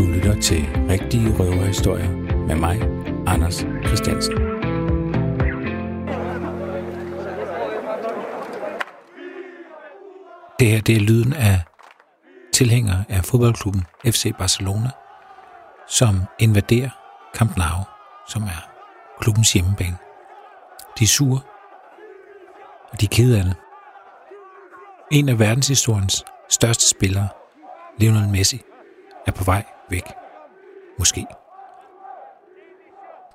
[0.00, 2.10] Du lytter til Rigtige Røverhistorier
[2.46, 2.80] med mig,
[3.26, 4.34] Anders Christiansen.
[10.58, 11.60] Det her det er lyden af
[12.52, 14.90] tilhængere af fodboldklubben FC Barcelona,
[15.88, 16.90] som invaderer
[17.34, 17.84] Camp Nou,
[18.28, 18.70] som er
[19.20, 19.98] klubbens hjemmebane.
[20.98, 21.40] De er sure,
[22.92, 23.54] og de er kede af det.
[25.10, 27.28] En af verdenshistoriens største spillere,
[27.98, 28.62] Lionel Messi,
[29.26, 30.04] er på vej væk.
[30.98, 31.26] Måske.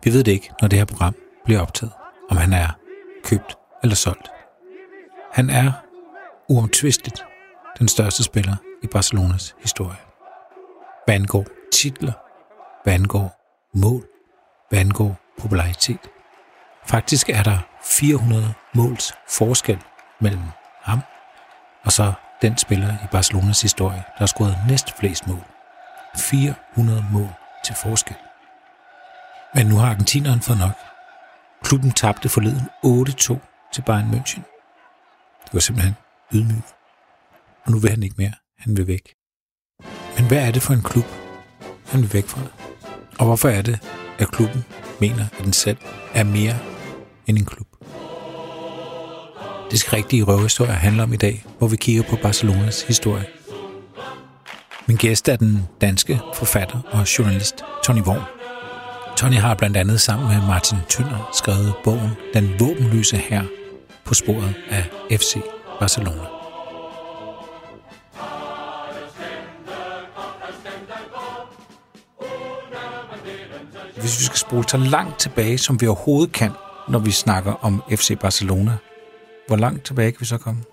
[0.04, 1.94] Vi ved det ikke, når det her program bliver optaget,
[2.30, 2.68] om han er
[3.24, 4.30] købt eller solgt.
[5.32, 5.72] Han er
[6.50, 7.26] uomtvisteligt
[7.80, 9.98] den største spiller i Barcelonas historie.
[11.06, 12.14] Hvad angår titler,
[12.84, 13.42] hvad angår
[13.74, 14.08] mål,
[14.70, 16.10] hvad angår popularitet.
[16.86, 19.84] Faktisk er der 400 måls forskel
[20.20, 20.44] mellem
[20.82, 21.00] ham
[21.86, 25.55] og så den spiller i Barcelonas historie, der har scoret næst flest mål.
[26.18, 27.30] 400 mål
[27.66, 28.16] til forskel.
[29.56, 30.76] Men nu har argentineren fået nok.
[31.64, 34.42] Klubben tabte forleden 8-2 til Bayern München.
[35.46, 35.96] Det var simpelthen
[36.34, 36.62] ydmygende.
[37.66, 38.34] Og nu vil han ikke mere.
[38.58, 39.14] Han vil væk.
[40.18, 41.06] Men hvad er det for en klub,
[41.92, 42.42] han vil væk fra?
[43.20, 43.80] Og hvorfor er det,
[44.20, 44.66] at klubben
[45.00, 45.78] mener, at den selv
[46.14, 46.58] er mere
[47.28, 47.68] end en klub?
[49.72, 53.26] Det skal rigtige røverhistorier handler om i dag, hvor vi kigger på Barcelonas historie.
[54.88, 58.22] Min gæst er den danske forfatter og journalist Tony Worm.
[59.18, 63.44] Tony har blandt andet sammen med Martin Tønder skrevet bogen Den våbenløse her
[64.06, 65.38] på sporet af FC
[65.80, 66.26] Barcelona.
[73.96, 76.52] Hvis vi skal spole så langt tilbage, som vi overhovedet kan,
[76.88, 78.78] når vi snakker om FC Barcelona,
[79.48, 80.64] hvor langt tilbage kan vi så komme?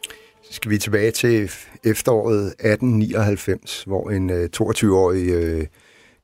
[0.53, 1.50] Skal vi tilbage til
[1.84, 5.67] efteråret 1899, hvor en øh, 22-årig øh,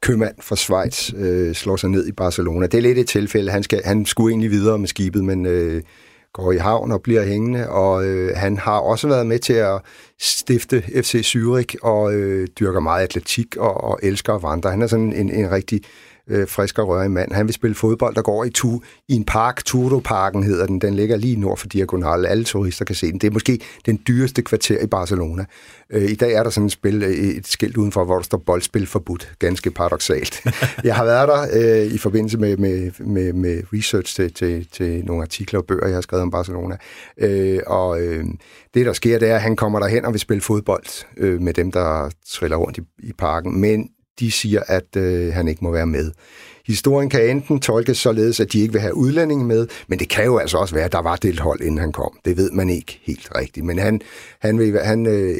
[0.01, 2.67] købmand fra Schweiz øh, slår sig ned i Barcelona.
[2.67, 3.51] Det er lidt et tilfælde.
[3.51, 5.83] Han, skal, han skulle egentlig videre med skibet, men øh,
[6.33, 9.81] går i havn og bliver hængende, og øh, han har også været med til at
[10.21, 14.71] stifte FC Zürich og øh, dyrker meget atletik og, og elsker at vandre.
[14.71, 15.81] Han er sådan en, en rigtig
[16.29, 17.33] øh, frisk og rørig mand.
[17.33, 20.81] Han vil spille fodbold, der går i, tu, i en park, Turo-parken hedder den.
[20.81, 22.27] Den ligger lige nord for Diagonal.
[22.27, 23.19] Alle turister kan se den.
[23.19, 25.45] Det er måske den dyreste kvarter i Barcelona.
[25.91, 28.39] Øh, I dag er der sådan et, spil, øh, et skilt udenfor, hvor der står
[28.39, 29.33] boldspil forbudt.
[29.39, 30.43] Ganske paradoxalt.
[30.85, 35.05] Jeg har været der øh, i forbindelse med, med, med, med research til, til, til
[35.05, 36.77] nogle artikler og bøger, jeg har skrevet om Barcelona.
[37.19, 38.25] Øh, og øh,
[38.75, 41.55] det, der sker, det er, at han kommer derhen og vil spille fodbold øh, med
[41.55, 43.61] dem, der triller rundt i, i parken.
[43.61, 43.91] Men
[44.21, 46.11] de siger, at øh, han ikke må være med.
[46.67, 50.25] Historien kan enten tolkes således, at de ikke vil have udlændinge med, men det kan
[50.25, 52.19] jo altså også være, at der var delt hold, inden han kom.
[52.25, 53.67] Det ved man ikke helt rigtigt.
[53.67, 54.01] Men han,
[54.39, 55.39] han, vil, han øh,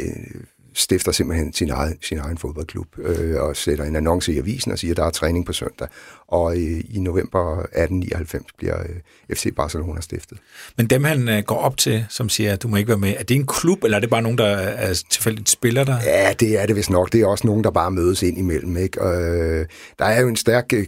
[0.75, 4.79] stifter simpelthen sin egen, sin egen fodboldklub øh, og sætter en annonce i avisen og
[4.79, 5.89] siger, at der er træning på søndag.
[6.29, 10.39] Og øh, i november 1899 bliver øh, FC Barcelona stiftet.
[10.77, 13.15] Men dem han øh, går op til, som siger, at du må ikke være med,
[13.19, 15.97] er det en klub, eller er det bare nogen, der er tilfældigt spiller der?
[16.05, 17.13] Ja, det er det vist nok.
[17.13, 18.77] Det er også nogen, der bare mødes ind imellem.
[18.77, 19.05] Ikke?
[19.05, 19.67] Øh,
[19.99, 20.87] der er jo en stærk øh,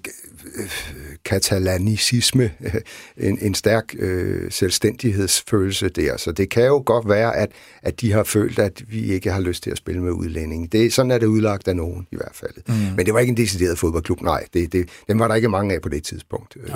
[1.24, 2.50] katalanicisme,
[3.16, 6.16] en, en stærk øh, selvstændighedsfølelse der.
[6.16, 7.50] Så det kan jo godt være, at,
[7.82, 10.68] at de har følt, at vi ikke har lyst til at spille med udlændinge.
[10.72, 12.52] Det, sådan er det udlagt af nogen i hvert fald.
[12.68, 12.74] Mm.
[12.96, 14.44] Men det var ikke en decideret fodboldklub, nej.
[14.54, 16.72] Det, det, den var der ikke mange af på det tidspunkt øh,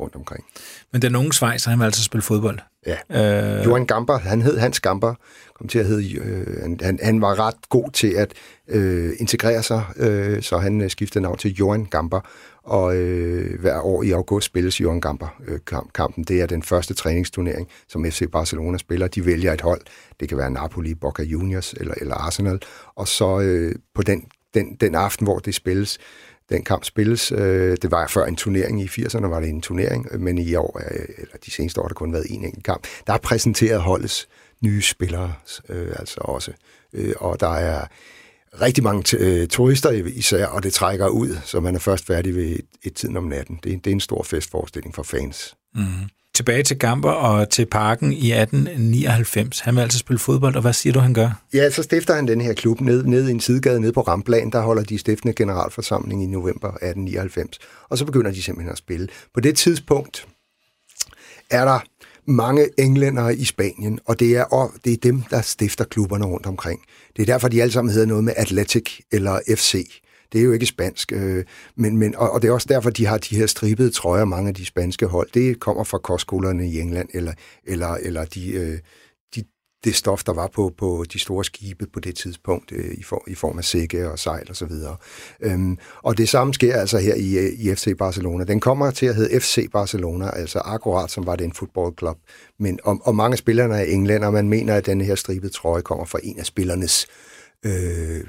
[0.00, 0.44] rundt omkring.
[0.92, 2.58] Men den unge Schweiz, han vil altså spille fodbold?
[2.86, 3.58] Ja.
[3.58, 3.64] Øh...
[3.64, 5.14] Johan Gamper, han hed Hans Gamper,
[5.54, 8.32] kom til at hedde, øh, han, han var ret god til at
[8.68, 12.20] øh, integrere sig, øh, så han øh, skiftede navn til Johan Gamper,
[12.64, 16.22] og øh, hver år i august spilles Johan Gamper-kampen.
[16.22, 19.06] Øh, det er den første træningsturnering, som FC Barcelona spiller.
[19.06, 19.80] De vælger et hold.
[20.20, 22.60] Det kan være Napoli, Boca Juniors eller, eller Arsenal.
[22.94, 24.24] Og så øh, på den,
[24.54, 25.98] den, den aften, hvor det spilles,
[26.48, 27.32] den kamp spilles.
[27.32, 30.80] Øh, det var før en turnering i 80'erne, var det en turnering, men i år,
[30.90, 32.86] øh, eller de seneste år, har der kun været en enkelt kamp.
[33.06, 34.28] Der er præsenteret holdets
[34.60, 35.34] nye spillere,
[35.68, 36.52] øh, altså også.
[36.92, 37.86] Øh, og der er
[38.60, 42.44] rigtig mange øh, turister især, og det trækker ud, så man er først færdig ved
[42.44, 43.60] et, et tid om natten.
[43.64, 45.54] Det, det er en stor festforestilling for fans.
[45.74, 45.84] Mm.
[46.34, 49.60] Tilbage til Gamper og til parken i 1899.
[49.60, 51.42] Han vil altså spille fodbold, og hvad siger du, han gør?
[51.54, 54.50] Ja, så stifter han den her klub ned, ned i en sidegade ned på Ramplan.
[54.50, 57.58] Der holder de stiftende generalforsamling i november 1899.
[57.88, 59.08] Og så begynder de simpelthen at spille.
[59.34, 60.26] På det tidspunkt
[61.50, 61.80] er der
[62.26, 66.46] mange englændere i Spanien, og det er, og det er dem, der stifter klubberne rundt
[66.46, 66.80] omkring.
[67.16, 70.00] Det er derfor, de alle sammen hedder noget med Athletic eller FC.
[70.34, 71.44] Det er jo ikke spansk, øh,
[71.76, 74.48] men, men, og, og det er også derfor, de har de her stribede trøjer, mange
[74.48, 75.28] af de spanske hold.
[75.34, 77.32] Det kommer fra kostskolerne i England, eller,
[77.64, 78.78] eller, eller de, øh,
[79.34, 79.44] de,
[79.84, 83.24] det stof, der var på, på de store skibe på det tidspunkt, øh, i, for,
[83.26, 84.96] i form af sække og sejl og så videre.
[85.40, 88.44] Øhm, og det samme sker altså her i, øh, i FC Barcelona.
[88.44, 92.16] Den kommer til at hedde FC Barcelona, altså akkurat som var det en fodboldklub.
[92.58, 95.82] Men, og, og mange spillerne er englænder, og man mener, at den her stribede trøje
[95.82, 97.06] kommer fra en af spillernes
[97.66, 98.24] øh,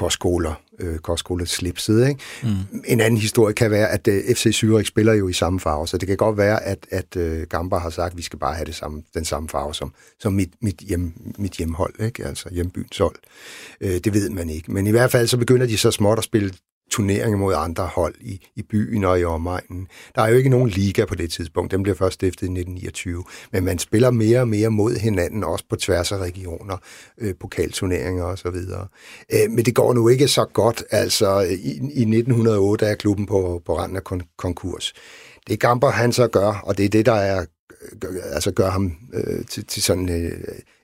[0.00, 2.08] kostskoler, øh, kostskoleslipset.
[2.08, 2.20] Ikke?
[2.42, 2.80] Mm.
[2.84, 5.98] En anden historie kan være, at øh, FC Zürich spiller jo i samme farve, så
[5.98, 8.64] det kan godt være, at, at øh, Gamba har sagt, at vi skal bare have
[8.64, 12.26] det samme, den samme farve som, som mit, mit, hjem, mit hjemhold, ikke?
[12.26, 13.16] altså hjembyens hold.
[13.80, 14.72] Øh, det ved man ikke.
[14.72, 16.50] Men i hvert fald så begynder de så småt at spille
[16.90, 19.88] turneringer mod andre hold i, i byen og i omegnen.
[20.14, 21.72] Der er jo ikke nogen liga på det tidspunkt.
[21.72, 23.24] Den bliver først stiftet i 1929.
[23.52, 26.76] Men man spiller mere og mere mod hinanden, også på tværs af regioner,
[27.18, 28.46] øh, pokalturneringer osv.
[28.46, 30.84] Øh, men det går nu ikke så godt.
[30.90, 34.92] Altså, i, i 1908 er klubben på, på randen af kon- konkurs.
[35.48, 37.44] Det Gamper han så gør, og det er det, der er
[38.32, 40.32] altså gør ham øh, til, til sådan øh,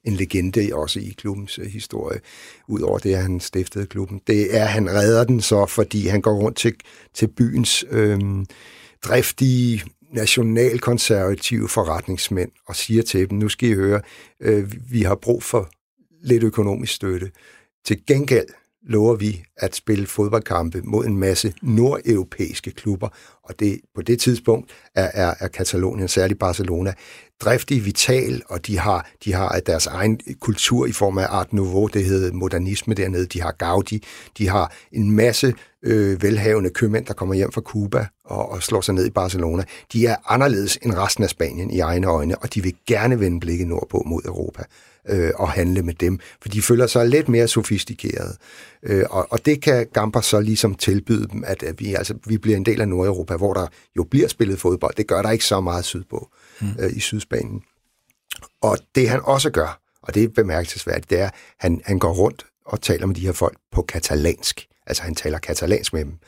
[0.07, 2.21] en legende også i klubbens øh, historie,
[2.69, 4.21] udover det, at han stiftede klubben.
[4.27, 6.75] Det er, at han redder den så, fordi han går rundt til,
[7.15, 8.21] til byens øh,
[9.05, 9.83] driftige
[10.13, 14.01] nationalkonservative forretningsmænd og siger til dem, nu skal I høre,
[14.41, 15.71] øh, vi har brug for
[16.23, 17.31] lidt økonomisk støtte.
[17.85, 18.47] Til gengæld
[18.87, 23.09] lover vi at spille fodboldkampe mod en masse nordeuropæiske klubber,
[23.43, 26.93] og det på det tidspunkt er, er, er Katalonien, særligt Barcelona,
[27.41, 31.87] driftig, vital, og de har, de har deres egen kultur i form af Art Nouveau,
[31.87, 34.05] det hedder modernisme dernede, de har Gaudi,
[34.39, 38.81] de har en masse øh, velhavende købmænd, der kommer hjem fra Cuba og, og slår
[38.81, 39.65] sig ned i Barcelona.
[39.93, 43.41] De er anderledes end resten af Spanien i egne øjne, og de vil gerne vende
[43.41, 44.63] blikket nordpå mod Europa
[45.09, 48.37] øh, og handle med dem, for de føler sig lidt mere sofistikerede.
[48.83, 52.39] Øh, og, og det kan Gamper så ligesom tilbyde dem, at, at vi, altså, vi
[52.39, 53.67] bliver en del af Nordeuropa, hvor der
[53.97, 54.95] jo bliver spillet fodbold.
[54.95, 56.31] Det gør der ikke så meget sydpå
[56.61, 56.69] mm.
[56.79, 57.63] øh, i Sydspanien.
[58.61, 62.13] Og det han også gør, og det er bemærkelsesværdigt, det er, at han, han går
[62.13, 64.67] rundt og taler med de her folk på katalansk.
[64.87, 66.19] Altså han taler katalansk med dem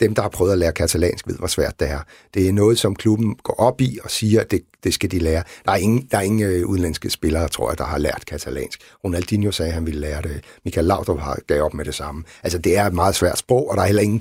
[0.00, 2.00] dem, der har prøvet at lære katalansk, ved, hvor svært det er.
[2.34, 5.18] Det er noget, som klubben går op i og siger, at det, det skal de
[5.18, 5.42] lære.
[5.64, 8.80] Der er ingen, der er ingen øh, udenlandske spillere, tror jeg, der har lært katalansk.
[9.04, 10.44] Ronaldinho sagde, at han ville lære det.
[10.64, 12.24] Michael Laudrup har gav op med det samme.
[12.42, 14.20] Altså, det er et meget svært sprog, og der er heller ingen...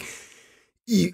[0.88, 1.12] I,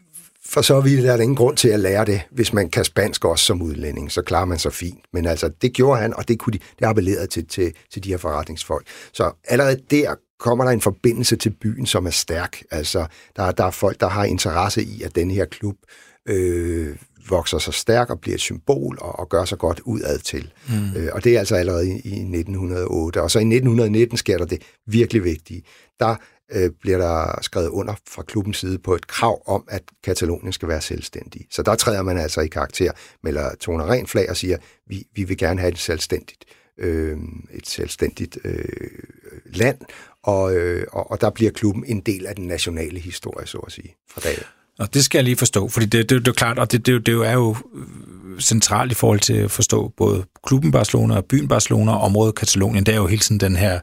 [0.50, 3.26] for så vidt er der ingen grund til at lære det, hvis man kan spansk
[3.26, 5.00] også som udlænding, så klarer man sig fint.
[5.14, 8.10] Men altså, det gjorde han, og det, kunne de, det appellerede til, til, til de
[8.10, 8.88] her forretningsfolk.
[9.14, 12.64] Så allerede der kommer der en forbindelse til byen, som er stærk.
[12.72, 13.06] Altså,
[13.36, 15.76] der, der er folk, der har interesse i, at den her klub
[16.28, 16.96] øh,
[17.30, 20.54] vokser så stærk og bliver et symbol og, og gør sig godt udad til.
[20.70, 20.96] Mm.
[20.96, 23.22] Øh, og det er altså allerede i, i 1908.
[23.22, 25.64] Og så i 1919 sker der det virkelig vigtige.
[26.00, 26.16] Der
[26.52, 30.68] øh, bliver der skrevet under fra klubbens side på et krav om, at Katalonien skal
[30.68, 31.48] være selvstændig.
[31.52, 32.92] Så der træder man altså i karakter,
[33.24, 34.58] melder toner ren flag og siger,
[34.88, 36.46] vi, vi vil gerne have et selvstændigt,
[36.78, 37.18] øh,
[37.54, 38.66] et selvstændigt øh,
[39.46, 39.78] land,
[40.24, 43.72] og, øh, og, og der bliver klubben en del af den nationale historie, så at
[43.72, 44.36] sige, fra dag
[44.82, 47.06] og det skal jeg lige forstå, fordi det, det, det er klart, og det, det,
[47.06, 51.48] det er jo øh, centralt i forhold til at forstå både klubben Barcelona og byen
[51.48, 52.86] Barcelona og området Katalonien.
[52.86, 53.80] Det er jo hele tiden den her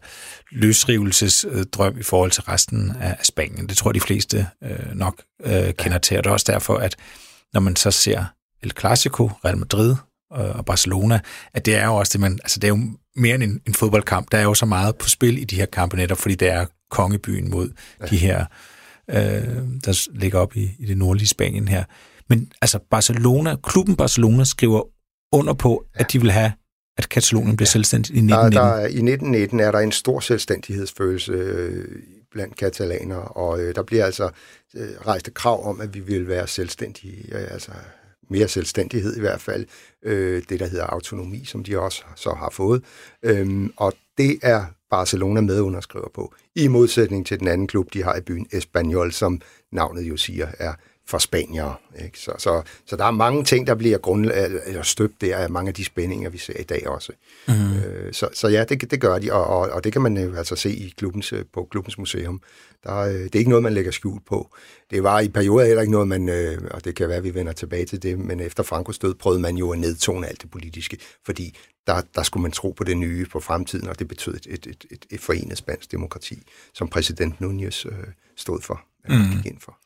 [0.53, 3.69] løsrivelsesdrøm i forhold til resten af Spanien.
[3.69, 6.17] Det tror jeg, de fleste øh, nok øh, kender til.
[6.17, 6.97] Og det er også derfor, at
[7.53, 8.25] når man så ser
[8.63, 9.95] El Clasico, Real Madrid
[10.31, 11.21] og Barcelona,
[11.55, 12.81] at det er jo også det, man, altså det er jo
[13.17, 14.33] mere end en, en fodboldkamp.
[14.33, 16.67] Der er jo så meget på spil i de her kampe netop, fordi det er
[16.91, 17.71] kongebyen mod
[18.01, 18.07] ja.
[18.07, 18.45] de her,
[19.11, 19.17] øh,
[19.85, 21.85] der ligger op i, i det nordlige Spanien her.
[22.29, 24.83] Men altså Barcelona, klubben Barcelona skriver
[25.33, 26.01] under på, ja.
[26.01, 26.53] at de vil have
[26.99, 27.73] at Katalonien bliver ja.
[27.73, 28.57] selvstændigt i 1919.
[28.57, 31.85] Der, der, I 1919 er der en stor selvstændighedsfølelse øh,
[32.33, 34.31] blandt katalanere, og øh, der bliver altså
[34.77, 37.71] øh, rejst et krav om, at vi vil være selvstændige, øh, altså
[38.31, 39.67] mere selvstændighed i hvert fald,
[40.03, 42.85] øh, det der hedder autonomi, som de også så har fået.
[43.23, 48.17] Øhm, og det er Barcelona medunderskriver på, i modsætning til den anden klub, de har
[48.17, 49.41] i byen Espanyol, som
[49.73, 50.73] navnet jo siger er
[51.09, 51.75] for spaniere.
[52.05, 52.19] Ikke?
[52.19, 54.31] Så, så, så der er mange ting, der bliver grund,
[54.67, 57.13] eller støbt der af mange af de spændinger, vi ser i dag også.
[57.49, 57.55] Mm.
[57.55, 60.35] Øh, så, så ja, det, det gør de, og, og, og det kan man jo
[60.35, 62.41] altså se i klubbens, på klubbens museum.
[62.85, 64.57] Der, øh, det er ikke noget, man lægger skjul på.
[64.91, 67.35] Det var i perioder heller ikke noget, man, øh, og det kan være, at vi
[67.35, 70.51] vender tilbage til det, men efter Frankos død prøvede man jo at nedtone alt det
[70.51, 74.35] politiske, fordi der, der skulle man tro på det nye, på fremtiden, og det betød
[74.35, 76.43] et, et, et, et, et forenet spansk demokrati,
[76.75, 79.37] som præsident Núñez øh, stod for, mm.
[79.37, 79.79] gik ind for.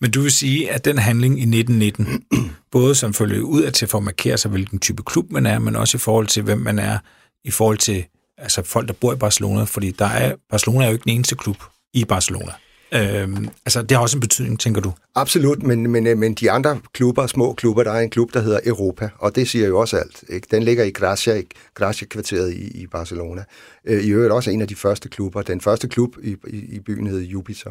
[0.00, 2.24] Men du vil sige, at den handling i 1919,
[2.72, 5.58] både som følger ud af til for at markere sig, hvilken type klub man er,
[5.58, 6.98] men også i forhold til, hvem man er,
[7.44, 8.04] i forhold til
[8.38, 11.36] altså folk, der bor i Barcelona, fordi der er, Barcelona er jo ikke den eneste
[11.36, 11.56] klub
[11.94, 12.52] i Barcelona.
[12.94, 14.92] Øhm, altså, det har også en betydning, tænker du?
[15.14, 18.60] Absolut, men, men, men de andre klubber, små klubber, der er en klub, der hedder
[18.66, 20.24] Europa, og det siger jo også alt.
[20.28, 20.46] Ikke?
[20.50, 21.42] Den ligger i Gracia,
[21.74, 23.44] Gracia-kvarteret i, i Barcelona.
[23.84, 25.42] Øh, I øvrigt også en af de første klubber.
[25.42, 27.70] Den første klub i, i, i byen hed Jupiter.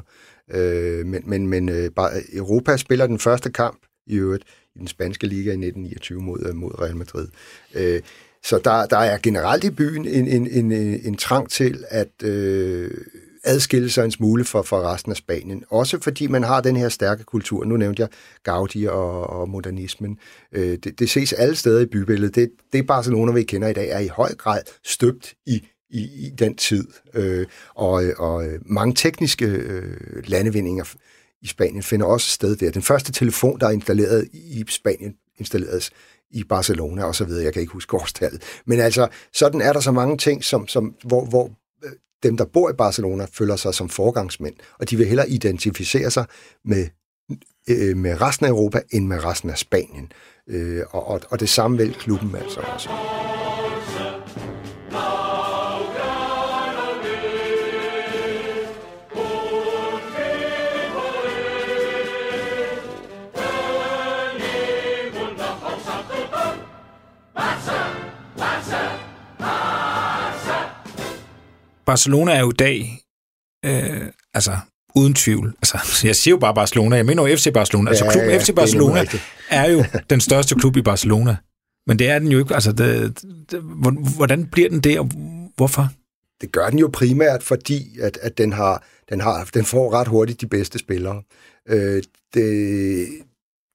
[0.51, 1.91] Øh, men men, men øh,
[2.33, 4.43] Europa spiller den første kamp i øvrigt
[4.75, 7.27] i den spanske liga i 1929 mod, øh, mod Real Madrid.
[7.75, 8.01] Øh,
[8.43, 12.91] så der, der er generelt i byen en, en, en, en trang til at øh,
[13.43, 15.63] adskille sig en smule fra, fra resten af Spanien.
[15.69, 17.65] Også fordi man har den her stærke kultur.
[17.65, 18.09] Nu nævnte jeg
[18.43, 20.17] Gaudi og, og modernismen.
[20.51, 22.35] Øh, det, det ses alle steder i bybilledet.
[22.35, 26.29] Det, det Barcelona, vi kender i dag, er i høj grad støbt i i, i
[26.29, 26.87] den tid.
[27.13, 30.93] Øh, og, og øh, mange tekniske øh, landevindinger
[31.41, 32.71] i Spanien finder også sted der.
[32.71, 35.91] Den første telefon, der er installeret i Spanien, installeres
[36.31, 37.43] i Barcelona og så videre.
[37.43, 38.41] Jeg kan ikke huske årstallet.
[38.65, 41.49] Men altså, sådan er der så mange ting, som, som, hvor, hvor
[41.83, 41.91] øh,
[42.23, 46.25] dem, der bor i Barcelona, føler sig som forgangsmænd, og de vil hellere identificere sig
[46.65, 46.87] med,
[47.69, 50.11] øh, med resten af Europa, end med resten af Spanien.
[50.49, 52.89] Øh, og, og, og det samme vil klubben altså også.
[71.93, 73.01] Barcelona er jo i dag,
[73.65, 74.57] øh, altså
[74.95, 78.31] uden tvivl, altså jeg siger jo bare Barcelona, jeg mener jo FC Barcelona, altså klubben
[78.31, 79.17] ja, FC Barcelona er,
[79.49, 81.37] er jo den største klub i Barcelona,
[81.87, 83.59] men det er den jo ikke, altså det, det,
[84.17, 85.05] hvordan bliver den det, og
[85.55, 85.89] hvorfor?
[86.41, 90.07] Det gør den jo primært, fordi at, at den, har, den, har, den får ret
[90.07, 91.21] hurtigt de bedste spillere.
[91.69, 93.07] Øh, det,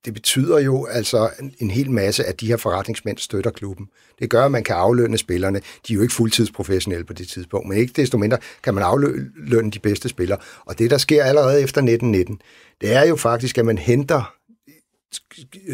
[0.04, 3.88] det betyder jo altså en, en hel masse, at de her forretningsmænd støtter klubben.
[4.18, 5.60] Det gør, at man kan aflønne spillerne.
[5.88, 9.70] De er jo ikke fuldtidsprofessionelle på det tidspunkt, men ikke desto mindre kan man aflønne
[9.70, 10.38] de bedste spillere.
[10.64, 12.40] Og det, der sker allerede efter 1919,
[12.80, 14.34] det er jo faktisk, at man henter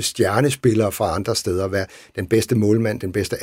[0.00, 3.42] stjernespillere fra andre steder, være den bedste målmand, den bedste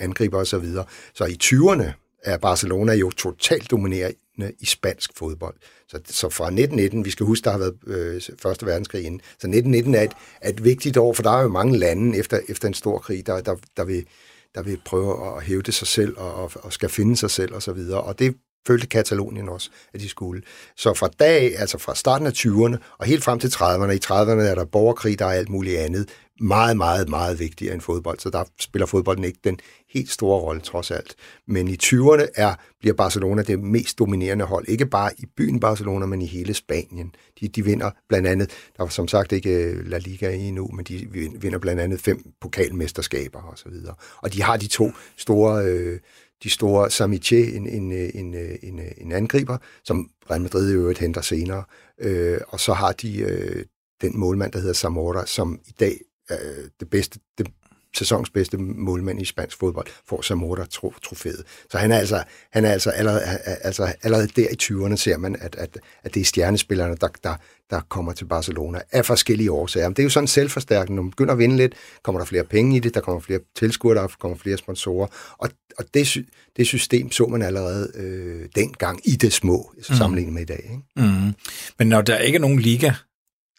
[0.00, 0.66] angriber osv.
[1.14, 5.54] Så i 20'erne er Barcelona jo totalt dominerende i spansk fodbold.
[5.88, 9.46] Så, så fra 1919, vi skal huske, der har været øh, Første Verdenskrig inden, så
[9.46, 12.68] 1919 er et, er et vigtigt år, for der er jo mange lande efter, efter
[12.68, 14.06] en stor krig, der, der, der, vil,
[14.54, 17.78] der vil prøve at hævde sig selv og, og, og skal finde sig selv osv.
[17.90, 18.34] Og, og det
[18.66, 20.42] følte Katalonien også, at de skulle.
[20.76, 24.42] Så fra dag, altså fra starten af 20'erne og helt frem til 30'erne, i 30'erne
[24.42, 26.08] er der borgerkrig, der er alt muligt andet,
[26.40, 29.58] meget, meget, meget vigtigere end fodbold, så der spiller fodbolden ikke den
[29.94, 31.14] helt store rolle trods alt.
[31.46, 36.06] Men i 20'erne er, bliver Barcelona det mest dominerende hold, ikke bare i byen Barcelona,
[36.06, 37.14] men i hele Spanien.
[37.40, 40.84] De, de vinder blandt andet, der var som sagt ikke øh, La Liga endnu, men
[40.84, 41.08] de
[41.40, 43.94] vinder blandt andet fem pokalmesterskaber og så videre.
[44.16, 46.00] Og de har de to store, øh,
[46.42, 50.74] de store Samiche, en, en, øh, en, øh, en, en angriber, som Real Madrid i
[50.74, 51.64] øvrigt henter senere,
[52.00, 53.64] øh, og så har de øh,
[54.02, 57.46] den målmand, der hedder Samora, som i dag øh, det bedste, det
[57.94, 61.42] sæsons bedste målmand i spansk fodbold, får Zamora tro, trofæet.
[61.70, 63.22] Så han er altså, han er altså allerede,
[63.60, 67.34] altså allerede der i 20'erne ser man, at, at, at det er stjernespillerne, der, der,
[67.70, 69.88] der kommer til Barcelona af forskellige årsager.
[69.88, 70.96] Men det er jo sådan selvforstærkende.
[70.96, 73.40] Når man begynder at vinde lidt, kommer der flere penge i det, der kommer flere
[73.56, 75.06] tilskuere, der kommer flere sponsorer.
[75.38, 76.24] Og, og det,
[76.56, 79.82] det system så man allerede øh, dengang i det små, mm.
[79.82, 80.70] sammenlignet med i dag.
[80.70, 81.08] Ikke?
[81.08, 81.34] Mm.
[81.78, 82.92] Men når der ikke er nogen liga,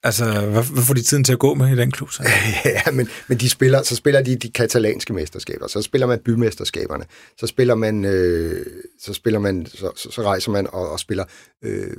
[0.05, 2.11] Altså, hvad, hvad får de tiden til at gå med i den klub?
[2.11, 2.23] Så?
[2.65, 7.05] ja, men, men de spiller, så spiller de de katalanske mesterskaber, så spiller man bymesterskaberne,
[7.37, 8.65] så spiller man, øh,
[8.99, 11.25] så, spiller man så, så, så rejser man og, og spiller
[11.63, 11.97] øh,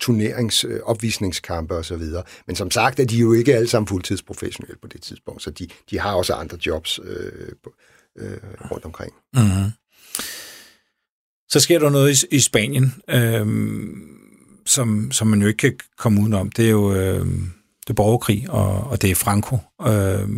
[0.00, 2.22] turnerings, øh, opvisningskampe og så videre.
[2.46, 5.68] Men som sagt er de jo ikke alle sammen fuldtidsprofessionelle på det tidspunkt, så de,
[5.90, 7.32] de har også andre jobs øh,
[8.18, 8.38] øh,
[8.70, 9.12] rundt omkring.
[9.34, 9.70] Mm-hmm.
[11.48, 12.94] Så sker der noget i, i Spanien.
[13.10, 13.46] Øh,
[14.68, 17.26] som, som man jo ikke kan komme udenom, det er jo øh,
[17.86, 19.56] det borgerkrig, og, og det er Franco.
[19.80, 20.28] Øh,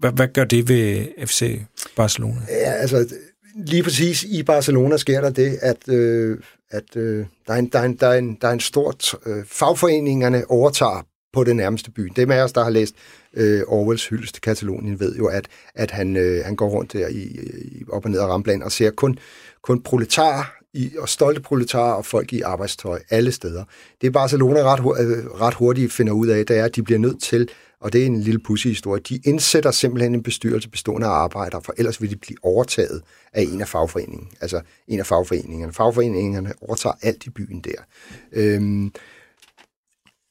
[0.00, 1.60] hvad, hvad gør det ved FC
[1.96, 2.40] Barcelona?
[2.48, 3.14] Ja, altså
[3.54, 6.38] lige præcis i Barcelona sker der det, at, øh,
[6.70, 9.14] at øh, der, er en, der, er en, der, er en, der er en stort...
[9.26, 12.12] Øh, fagforeningerne overtager på det nærmeste by.
[12.16, 12.94] Dem af os, der har læst
[13.34, 17.08] øh, Orwells hyldest til Katalonien, ved jo, at, at han, øh, han går rundt der
[17.08, 19.18] i, i, op og ned af Ramblan og ser kun,
[19.62, 23.64] kun proletarer i, og stolte proletarer og folk i arbejdstøj alle steder.
[24.00, 27.22] Det Barcelona ret, øh, ret hurtigt finder ud af, det er, at de bliver nødt
[27.22, 27.48] til,
[27.80, 31.62] og det er en lille pussy historie, de indsætter simpelthen en bestyrelse bestående af arbejdere,
[31.62, 34.28] for ellers vil de blive overtaget af en af fagforeningen.
[34.40, 35.72] Altså en af fagforeningerne.
[35.72, 37.84] Fagforeningerne overtager alt i byen der.
[38.32, 38.92] Øhm,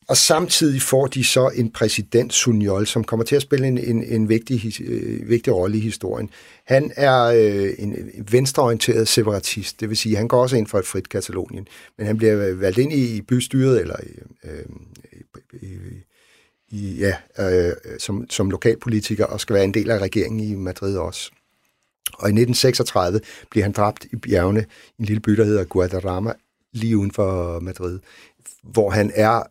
[0.10, 4.04] og samtidig får de så en præsident, Sunyol, som kommer til at spille en, en,
[4.04, 6.30] en vigtig, øh, vigtig rolle i historien.
[6.66, 7.96] Han er øh, en
[8.32, 12.18] venstreorienteret separatist, det vil sige, han går også ind for et frit Katalonien, men han
[12.18, 13.96] bliver valgt ind i bystyret, eller
[14.44, 14.66] øh, øh,
[15.62, 15.78] i, i,
[16.72, 20.98] i, ja, øh, som, som lokalpolitiker, og skal være en del af regeringen i Madrid
[20.98, 21.32] også.
[22.14, 26.34] Og i 1936 bliver han dræbt i bjergene i en lille by, der hedder Guadarrama,
[26.74, 28.00] lige uden for Madrid,
[28.64, 29.44] hvor han er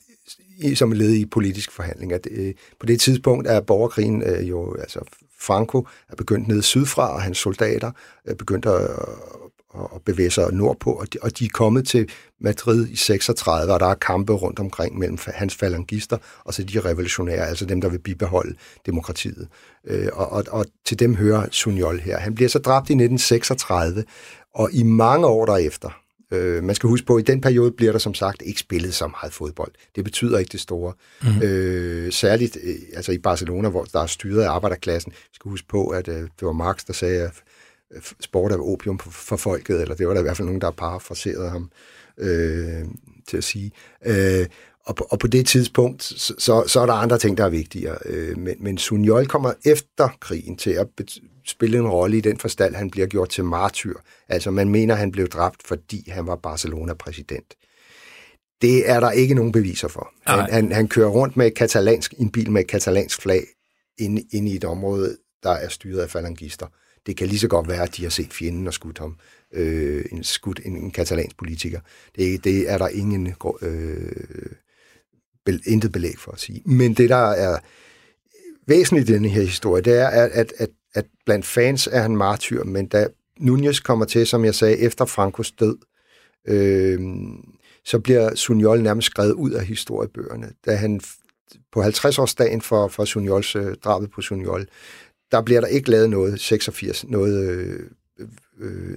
[0.74, 2.18] som led i politiske forhandlinger.
[2.30, 5.00] Øh, på det tidspunkt er borgerkrigen øh, jo, altså
[5.40, 7.90] Franco er begyndt ned sydfra, og hans soldater
[8.24, 8.90] er begyndt at,
[9.94, 12.08] at bevæge sig nordpå, og de, og de er kommet til
[12.40, 16.80] Madrid i 36, og der er kampe rundt omkring mellem hans falangister og så de
[16.80, 18.54] revolutionære, altså dem, der vil bibeholde
[18.86, 19.48] demokratiet.
[19.86, 22.18] Øh, og, og, og til dem hører Sunyol her.
[22.18, 24.04] Han bliver så dræbt i 1936,
[24.54, 26.00] og i mange år derefter,
[26.30, 28.94] Øh, man skal huske på, at i den periode bliver der som sagt ikke spillet
[28.94, 29.73] så meget fodbold.
[29.97, 30.92] Det betyder ikke det store.
[31.23, 31.42] Mm.
[31.42, 35.12] Øh, særligt øh, altså i Barcelona, hvor der er styret af arbejderklassen.
[35.12, 37.32] Vi skal huske på, at øh, det var Marx, der sagde, at
[37.94, 40.61] øh, sport er opium for, for folket, eller det var der i hvert fald nogen,
[40.61, 41.70] der parafraseret ham
[42.18, 42.85] øh,
[43.28, 43.73] til at sige.
[44.06, 44.47] Øh,
[44.85, 47.99] og på, og på det tidspunkt, så, så er der andre ting, der er vigtigere.
[48.04, 50.88] Øh, men, men Sunyol kommer efter krigen til at
[51.50, 53.94] spille en rolle i den forstand, han bliver gjort til martyr.
[54.28, 57.54] Altså man mener, han blev dræbt, fordi han var Barcelona-præsident.
[58.62, 60.12] Det er der ikke nogen beviser for.
[60.26, 63.44] Han, han, han kører rundt med katalansk, en bil med et katalansk flag
[63.98, 66.66] ind, ind i et område, der er styret af falangister.
[67.06, 69.16] Det kan lige så godt være, at de har set fjenden og skudt ham.
[69.54, 71.80] Øh, en, skudt en, en katalansk politiker.
[72.16, 74.52] Det, det er der ingen øh,
[75.44, 76.62] be, intet belæg for at sige.
[76.64, 77.58] Men det, der er
[78.66, 82.16] væsentligt i denne her historie, det er, at, at, at, at blandt fans er han
[82.16, 83.07] martyr, men da
[83.38, 85.76] Nunez kommer til, som jeg sagde, efter Frankos død,
[86.49, 87.00] øh,
[87.85, 90.52] så bliver Sunyol nærmest skrevet ud af historiebøgerne.
[90.66, 91.00] Da han
[91.73, 94.66] på 50-årsdagen for, for Sunyols øh, drabet på Sunyol,
[95.33, 97.80] der bliver der ikke lavet noget 86, noget øh,
[98.61, 98.97] øh,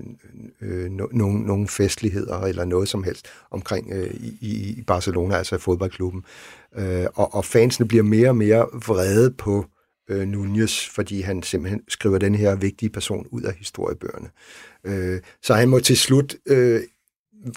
[0.61, 5.57] øh, no, nogen, nogen festligheder eller noget som helst omkring øh, i, i Barcelona, altså
[5.57, 6.23] fodboldklubben.
[6.77, 9.80] Øh, og, og fansene bliver mere og mere vrede på øh,
[10.11, 14.29] Øh, Nunez, fordi han simpelthen skriver den her vigtige person ud af historiebøgerne.
[14.83, 16.81] Øh, så han må til slut øh,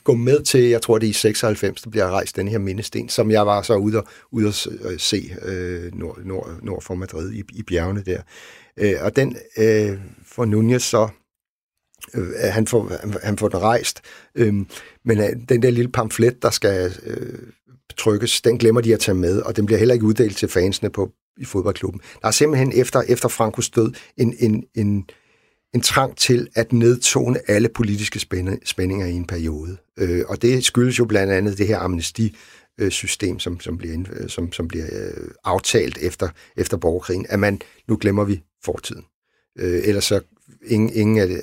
[0.05, 3.09] gå med til, jeg tror det er i 96, der bliver rejst den her mindesten,
[3.09, 6.95] som jeg var så ude og, ude at øh, se øh, nord, nord, nord for
[6.95, 8.23] Madrid i, i bjergene der.
[8.77, 11.09] Øh, og den øh, får Nunez så
[12.15, 14.01] øh, han, får, han får den rejst,
[14.35, 14.55] øh,
[15.05, 17.39] men øh, den der lille pamflet, der skal øh,
[17.97, 20.91] trykkes, den glemmer de at tage med, og den bliver heller ikke uddelt til fansene
[20.91, 22.01] på, i fodboldklubben.
[22.23, 25.05] Der er simpelthen efter, efter Frankos død en, en, en,
[25.75, 28.19] en trang til at nedtone alle politiske
[28.65, 29.77] spændinger i en periode.
[29.99, 32.37] Øh, og det skyldes jo blandt andet det her amnesti
[32.89, 37.61] system, som, som bliver, øh, som, som bliver øh, aftalt efter, efter borgerkrigen, at man,
[37.89, 39.05] nu glemmer vi fortiden.
[39.59, 40.21] Øh, ellers så
[40.67, 41.41] ingen, ingen af det,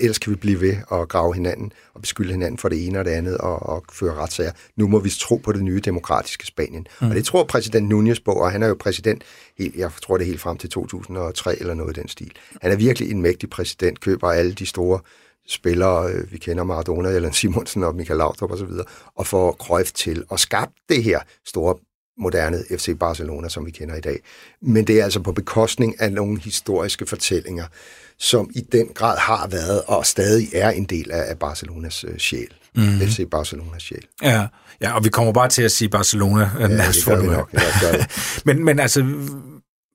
[0.00, 3.04] ellers kan vi blive ved at grave hinanden og beskylde hinanden for det ene og
[3.04, 4.52] det andet og, og føre retssager.
[4.76, 6.86] Nu må vi tro på det nye demokratiske Spanien.
[7.00, 7.08] Mm.
[7.08, 9.22] Og det tror præsident Núñez på, og han er jo præsident,
[9.58, 12.32] helt, jeg tror det helt frem til 2003 eller noget i den stil.
[12.62, 15.00] Han er virkelig en mægtig præsident, køber alle de store
[15.48, 19.92] spillere, øh, vi kender Maradona, eller Simonsen og Michael Laudrup osv., og, og får Cruyff
[19.92, 21.74] til at skabe det her store
[22.18, 24.20] moderne FC Barcelona, som vi kender i dag.
[24.62, 27.64] Men det er altså på bekostning af nogle historiske fortællinger,
[28.18, 32.16] som i den grad har været og stadig er en del af, af Barcelonas uh,
[32.16, 32.54] sjæl.
[32.76, 33.00] Mm.
[33.00, 34.06] FC Barcelonas sjæl.
[34.22, 34.46] Ja,
[34.80, 37.52] ja, og vi kommer bare til at sige Barcelona ja, det gør vi nok.
[37.52, 38.06] Ja, gør det.
[38.46, 39.02] men, men altså,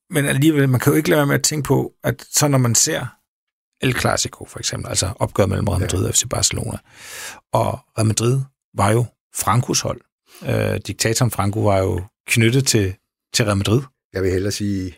[0.09, 2.57] men alligevel, man kan jo ikke lade være med at tænke på, at så når
[2.57, 3.05] man ser
[3.81, 6.07] El Clasico for eksempel, altså opgøret mellem Real Madrid ja.
[6.07, 6.77] og FC Barcelona,
[7.53, 8.41] og Real Madrid
[8.73, 9.05] var jo
[9.35, 10.01] Frankos hold.
[10.45, 12.95] Øh, diktatoren Franco var jo knyttet til,
[13.33, 13.81] til Real Madrid.
[14.13, 14.95] Jeg vil hellere sige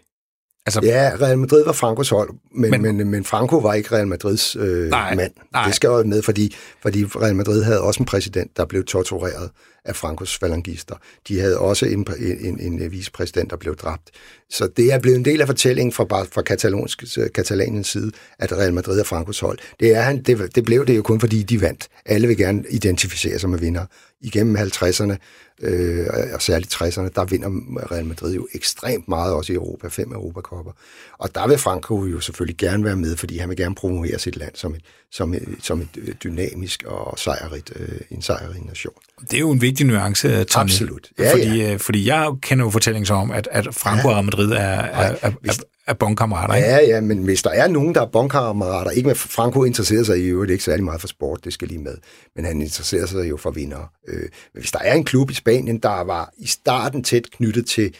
[0.66, 4.08] Altså, ja, Real Madrid var Frankos hold, men, men, men, men Franco var ikke Real
[4.08, 5.32] Madrids øh, nej, mand.
[5.54, 5.66] Nej.
[5.66, 9.52] Det skal jo med, fordi, fordi Real Madrid havde også en præsident, der blev tortureret
[9.86, 10.96] af Frankos falangister.
[11.28, 14.10] De havde også en, en, en, en øh, vicepræsident, der blev dræbt.
[14.50, 18.52] Så det er blevet en del af fortællingen fra, fra katalonsk, øh, Katalaniens side, at
[18.52, 19.60] Real Madrid er Frankos hold.
[19.80, 21.88] Det, er han, det, det blev det jo kun, fordi de vandt.
[22.06, 23.86] Alle vil gerne identificere sig med vinder.
[24.22, 25.16] Igennem 50'erne,
[25.62, 27.50] øh, og særligt 60'erne, der vinder
[27.92, 30.72] Real Madrid jo ekstremt meget også i Europa, fem Europakopper.
[31.18, 34.36] Og der vil Franco jo selvfølgelig gerne være med, fordi han vil gerne promovere sit
[34.36, 38.94] land som et, som et, som et øh, dynamisk og sejrigt, øh, en sejrig nation.
[39.22, 40.64] Det er jo en vigtig nuance, Tony.
[40.64, 41.10] Absolut.
[41.20, 41.74] Ja, fordi, ja.
[41.74, 44.18] Øh, fordi jeg kender jo fortællinger om, at, at Franco ja.
[44.18, 45.54] og Madrid er, er, er, er,
[45.88, 46.56] er bondkammerater.
[46.56, 46.68] Ikke?
[46.68, 50.18] Ja, ja, men hvis der er nogen, der er bondkammerater, ikke med Franco interesserer sig
[50.18, 51.98] i øvrigt ikke særlig meget for sport, det skal lige med,
[52.36, 53.92] men han interesserer sig jo for vinder.
[54.08, 54.20] Øh,
[54.54, 57.96] men hvis der er en klub i Spanien, der var i starten tæt knyttet til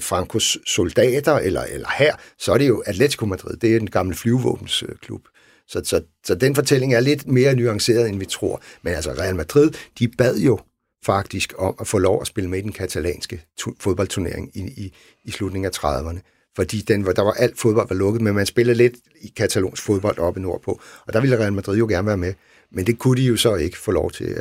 [0.00, 3.56] Francos soldater eller, eller her, så er det jo Atletico Madrid.
[3.56, 5.20] Det er den gamle flyvevåbensklub.
[5.68, 8.62] Så, så, så den fortælling er lidt mere nuanceret, end vi tror.
[8.82, 10.58] Men altså Real Madrid, de bad jo
[11.04, 13.44] faktisk om at få lov at spille med i den katalanske
[13.80, 16.20] fodboldturnering i, i, i slutningen af 30'erne.
[16.56, 20.18] Fordi den, der var alt fodbold var lukket, men man spillede lidt i katalonsk fodbold
[20.18, 20.80] oppe nordpå.
[21.06, 22.34] Og der ville Real Madrid jo gerne være med.
[22.72, 24.34] Men det kunne de jo så ikke få lov til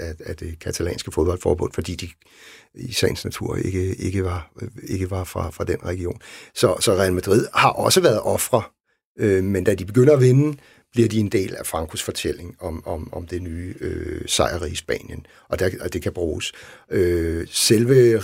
[0.00, 2.08] af, af det katalanske fodboldforbund, fordi de
[2.74, 6.20] i sagens natur ikke, ikke var, ikke var fra, fra den region.
[6.54, 8.62] Så, så Real Madrid har også været ofre,
[9.18, 10.58] øh, men da de begynder at vinde,
[10.96, 14.74] bliver de en del af Frankos fortælling om, om, om det nye øh, sejr i
[14.74, 16.52] Spanien, og, der, og det kan bruges.
[16.90, 18.22] Øh, selve, øh,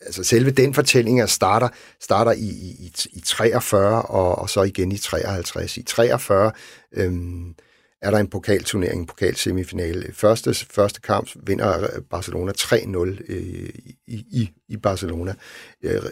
[0.00, 1.68] altså selve den fortælling starter,
[2.00, 2.48] starter i,
[2.80, 5.76] i, i 43 og, og så igen i 53.
[5.76, 6.52] I 43
[6.92, 7.12] øh,
[8.02, 10.12] er der en pokalturnering, en pokalsemifinale.
[10.12, 13.68] Første, første kamp vinder øh, Barcelona 3-0 øh,
[14.06, 15.34] i, i, i Barcelona.
[15.82, 16.02] Øh,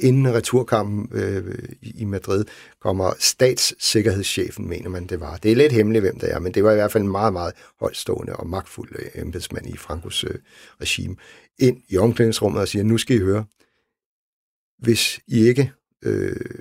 [0.00, 2.44] inden returkampen øh, i Madrid
[2.80, 5.36] kommer statssikkerhedschefen, mener man det var.
[5.36, 7.32] Det er lidt hemmeligt, hvem det er, men det var i hvert fald en meget,
[7.32, 10.38] meget højtstående og magtfuld øh, embedsmand i Frankos øh,
[10.80, 11.16] regime,
[11.58, 13.44] ind i omklædningsrummet og siger, nu skal I høre,
[14.78, 15.72] hvis I ikke
[16.04, 16.60] øh,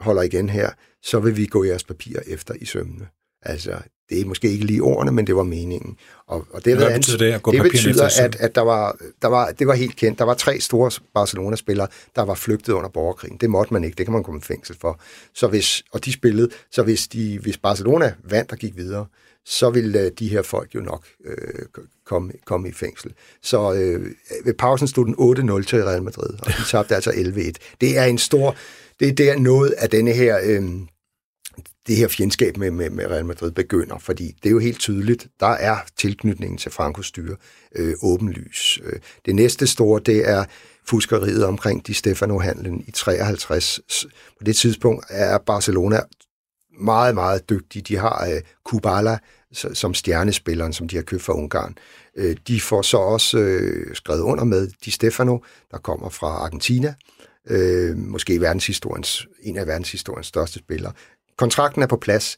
[0.00, 0.70] holder igen her,
[1.02, 3.08] så vil vi gå jeres papirer efter i sømmene.
[3.42, 5.96] Altså, det er måske ikke lige ordene, men det var meningen.
[6.26, 9.28] Og, og det, Hvad betyder det, at gå det betyder, at, at der var, der
[9.28, 10.18] var, det var helt kendt.
[10.18, 13.36] Der var tre store Barcelona-spillere, der var flygtet under borgerkrigen.
[13.36, 13.96] Det måtte man ikke.
[13.96, 15.00] Det kan man komme i fængsel for.
[15.34, 19.06] Så hvis, og de spillede, så hvis, de, hvis Barcelona vandt og gik videre,
[19.46, 21.36] så ville de her folk jo nok øh,
[22.06, 23.12] komme, komme i fængsel.
[23.42, 24.10] Så øh,
[24.44, 25.14] ved pausen stod den
[25.60, 27.52] 8-0 til Real Madrid, og de tabte altså 11-1.
[27.80, 28.56] Det er en stor...
[29.00, 30.38] Det er der noget af denne her...
[30.44, 30.62] Øh,
[31.86, 35.26] det her fjendskab med, med, med Real Madrid begynder, fordi det er jo helt tydeligt,
[35.40, 37.36] der er tilknytningen til Frankos styre
[37.76, 38.78] øh, åbenlys.
[38.84, 40.44] Øh, det næste store, det er
[40.86, 43.80] fuskeriet omkring Di Stefano-handlen i 53.
[44.38, 46.00] På det tidspunkt er Barcelona
[46.80, 47.82] meget, meget dygtige.
[47.82, 49.18] De har øh, Kubala
[49.52, 51.78] som stjernespilleren, som de har købt fra Ungarn.
[52.16, 55.38] Øh, de får så også øh, skrevet under med Di Stefano,
[55.70, 56.94] der kommer fra Argentina,
[57.48, 60.92] øh, måske verdenshistoriens, en af verdenshistoriens største spillere.
[61.36, 62.36] Kontrakten er på plads,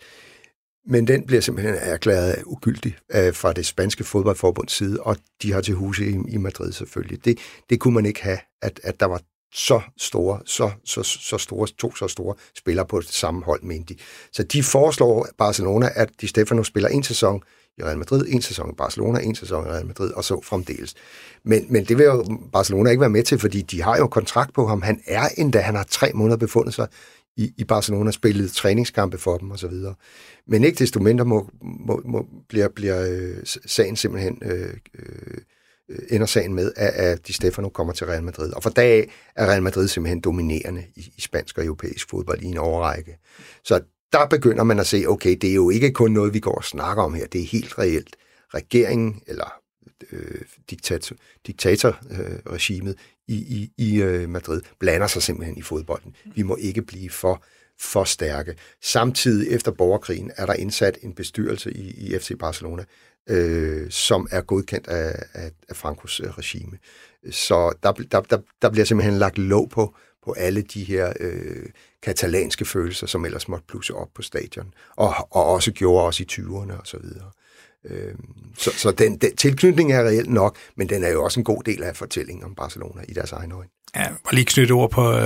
[0.86, 5.60] men den bliver simpelthen erklæret ugyldig øh, fra det spanske fodboldforbunds side, og de har
[5.60, 7.24] til huse i, i Madrid selvfølgelig.
[7.24, 7.38] Det,
[7.70, 9.20] det kunne man ikke have, at, at der var
[9.54, 13.94] så store, så, så, så store, to så store spillere på det samme hold, mente
[13.94, 14.00] de.
[14.32, 17.42] Så de foreslår Barcelona, at Di Stefano spiller en sæson
[17.78, 20.94] i Real Madrid, en sæson i Barcelona, en sæson i Real Madrid, og så fremdeles.
[21.44, 24.54] Men, men det vil jo Barcelona ikke være med til, fordi de har jo kontrakt
[24.54, 24.82] på ham.
[24.82, 26.88] Han er endda, han har tre måneder befundet sig
[27.36, 29.72] i, i Barcelona, spillet træningskampe for dem osv.
[30.46, 35.38] Men ikke desto mindre må, må, må, bliver, bliver øh, sagen simpelthen øh, øh,
[36.10, 38.52] ender sagen med, at, at Di Stefano kommer til Real Madrid.
[38.52, 42.46] Og for dag er Real Madrid simpelthen dominerende i, i spansk og europæisk fodbold i
[42.46, 43.18] en overrække.
[43.64, 43.80] Så
[44.12, 46.64] der begynder man at se, okay, det er jo ikke kun noget, vi går og
[46.64, 48.16] snakker om her, det er helt reelt.
[48.54, 49.52] Regeringen, eller
[50.12, 56.16] øh, diktator, diktatorregimet øh, i, i, i øh, Madrid blander sig simpelthen i fodbolden.
[56.34, 57.42] Vi må ikke blive for
[57.80, 58.54] for stærke.
[58.82, 62.84] Samtidig efter borgerkrigen er der indsat en bestyrelse i, i FC Barcelona,
[63.28, 66.78] øh, som er godkendt af, af, af Frankos øh, regime.
[67.30, 71.66] Så der, der, der, der bliver simpelthen lagt låg på, på alle de her øh,
[72.02, 76.26] katalanske følelser, som ellers måtte plusse op på stadion, og, og også gjorde os i
[76.32, 77.30] 20'erne og så videre.
[77.90, 78.14] Øh,
[78.58, 81.62] så så den, den tilknytning er reelt nok, men den er jo også en god
[81.62, 83.68] del af fortællingen om Barcelona i deres egen øjne.
[83.96, 85.18] Ja, og lige knytte ord på uh,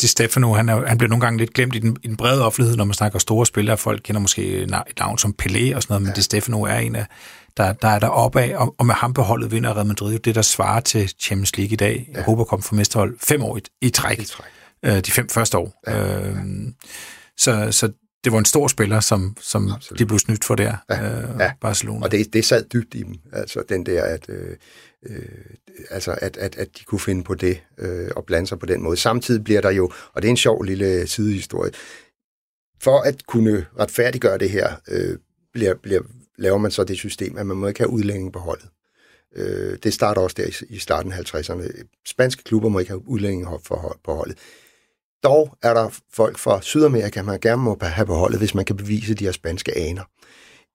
[0.00, 0.52] Di Stefano.
[0.52, 2.84] Han, er, han bliver nogle gange lidt glemt i den, i den brede offentlighed, når
[2.84, 3.76] man snakker store spillere.
[3.76, 6.14] Folk kender måske et navn som Pelé og sådan noget, men ja.
[6.14, 7.06] Di Stefano er en af,
[7.56, 10.42] der, der er der opad, og, og med ham beholdet vinder Real Madrid det, der
[10.42, 12.10] svarer til Champions League i dag.
[12.14, 12.20] Ja.
[12.20, 14.18] Europa kom for mesterhold fem år i, i træk.
[14.18, 14.46] I træk.
[14.88, 15.82] Uh, de fem første år.
[15.86, 16.30] Ja.
[16.30, 16.36] Uh,
[17.36, 17.92] så, så
[18.24, 21.32] det var en stor spiller, som, som de blev snydt for der, ja.
[21.32, 21.52] Uh, ja.
[21.60, 22.04] Barcelona.
[22.04, 24.28] Og det, det sad dybt i dem, altså den der, at...
[24.28, 24.56] Øh,
[25.06, 25.22] øh,
[25.90, 28.82] altså at, at, at de kunne finde på det øh, og blande sig på den
[28.82, 28.96] måde.
[28.96, 31.72] Samtidig bliver der jo, og det er en sjov lille sidehistorie,
[32.80, 35.18] for at kunne retfærdiggøre det her, øh,
[35.52, 36.00] bliver, bliver,
[36.38, 38.68] laver man så det system, at man må ikke have udlændinge på holdet.
[39.36, 41.84] Øh, det starter også der i, i starten af 50'erne.
[42.06, 43.46] Spanske klubber må ikke have udlændinge
[44.04, 44.38] på holdet.
[45.22, 48.76] Dog er der folk fra Sydamerika, man gerne må have på holdet, hvis man kan
[48.76, 50.02] bevise, de her spanske aner.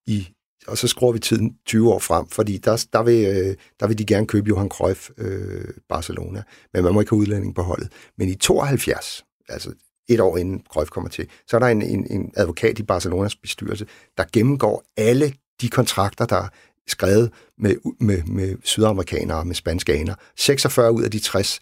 [0.05, 0.27] I
[0.67, 3.97] og så skruer vi tiden 20 år frem, fordi der, der, vil, øh, der vil
[3.97, 7.91] de gerne købe Johan Cruyff øh, Barcelona, men man må ikke have udlænding på holdet.
[8.17, 9.73] Men i 72, altså
[10.09, 13.35] et år inden Cruyff kommer til, så er der en, en, en advokat i Barcelonas
[13.35, 13.85] bestyrelse,
[14.17, 16.47] der gennemgår alle de kontrakter, der er
[16.87, 20.15] skrevet med, med, med sydamerikanere og med spanske aner.
[20.37, 21.59] 46 ud af de 60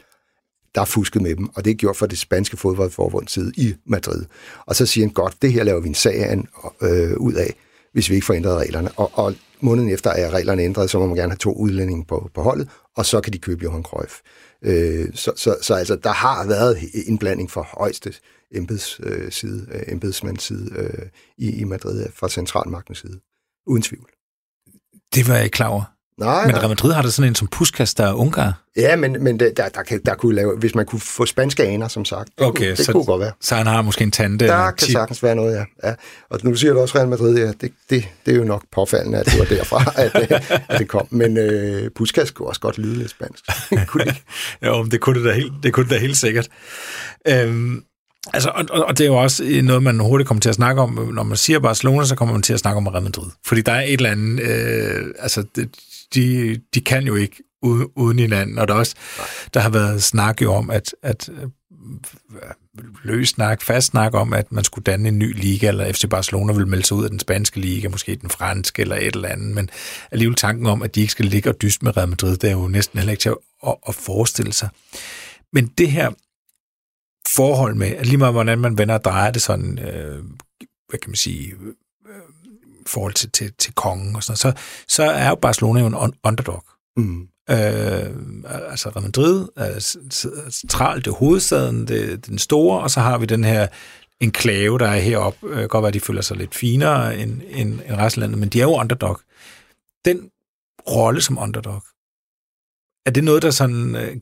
[0.76, 3.74] der er fusket med dem, og det er gjort for det spanske fodboldforbunds side i
[3.86, 4.26] Madrid.
[4.66, 6.48] Og så siger han, godt, det her laver vi en sag an,
[6.82, 7.56] øh, ud af,
[7.94, 8.92] hvis vi ikke får ændret reglerne.
[8.92, 12.30] Og, og måneden efter er reglerne ændret, så må man gerne have to udlændinge på,
[12.34, 14.20] på holdet, og så kan de købe Johan Cruyff.
[14.62, 18.14] Øh, så, så, så altså, der har været indblanding fra højeste
[18.52, 21.08] embedsside, øh, øh embedsmandsside øh,
[21.38, 23.20] i, i Madrid fra centralmagtens side.
[23.68, 24.10] Uden tvivl.
[25.16, 26.01] Det var jeg ikke klar over.
[26.22, 28.62] Nej, men Real Madrid har der sådan en som Puskas, der er ungar.
[28.78, 31.88] Ja, men, men der, der, der, der kunne lave, hvis man kunne få spanske aner,
[31.88, 32.30] som sagt.
[32.38, 33.32] Det, okay, kunne, det så, kunne godt være.
[33.42, 34.48] Så han har måske en tante?
[34.48, 34.92] Der kan tip.
[34.92, 35.90] sagtens være noget, ja.
[35.90, 35.94] ja.
[36.30, 39.18] Og nu siger du også Real Madrid, ja, det, det, det er jo nok påfaldende,
[39.18, 40.16] at det var derfra, at,
[40.70, 41.08] at det kom.
[41.10, 43.44] Men øh, Puskas kunne også godt lyde lidt spansk.
[43.92, 44.16] kunne det?
[44.66, 46.48] jo, det kunne det da helt, det kunne det da helt sikkert.
[47.28, 47.84] Øhm,
[48.34, 51.10] Altså, og, og det er jo også noget, man hurtigt kommer til at snakke om.
[51.14, 53.30] Når man siger Barcelona, så kommer man til at snakke om Real Madrid.
[53.46, 54.40] Fordi der er et eller andet...
[54.42, 55.44] Øh, altså,
[56.15, 58.60] de, de kan jo ikke uden, uden hinanden.
[58.60, 58.95] Og der, også,
[59.54, 61.50] der har været snak jo om, at, at øh,
[63.04, 66.54] løs snak, fast snak om, at man skulle danne en ny liga, eller FC Barcelona
[66.54, 69.56] vil melde sig ud af den spanske liga, måske den franske eller et eller andet,
[69.56, 69.69] men
[70.12, 72.54] alligevel tanken om, at de ikke skal ligge og dyste med Real Madrid, det er
[72.54, 73.34] jo næsten heller ikke til
[73.67, 74.69] at, at forestille sig.
[75.54, 76.12] Men det her
[77.36, 80.24] forhold med, at lige meget hvordan man vender og drejer det sådan, øh,
[80.89, 81.54] hvad kan man sige,
[82.88, 84.54] forhold til, til, til kongen og sådan så,
[84.88, 86.63] så er jo Barcelona jo en underdog.
[86.98, 87.22] Mm.
[87.50, 87.58] Øh,
[88.72, 89.80] altså Real Madrid er
[90.52, 93.67] centralt, det er hovedstaden, det er den store, og så har vi den her
[94.20, 95.48] enklave, der er heroppe.
[95.48, 98.39] Øh, godt være, at de føler sig lidt finere end, end, end resten af landet,
[98.39, 99.20] men de er jo underdog.
[100.06, 100.30] Den
[100.89, 101.84] rolle som underdog,
[103.06, 104.17] er det noget, der sådan, øh,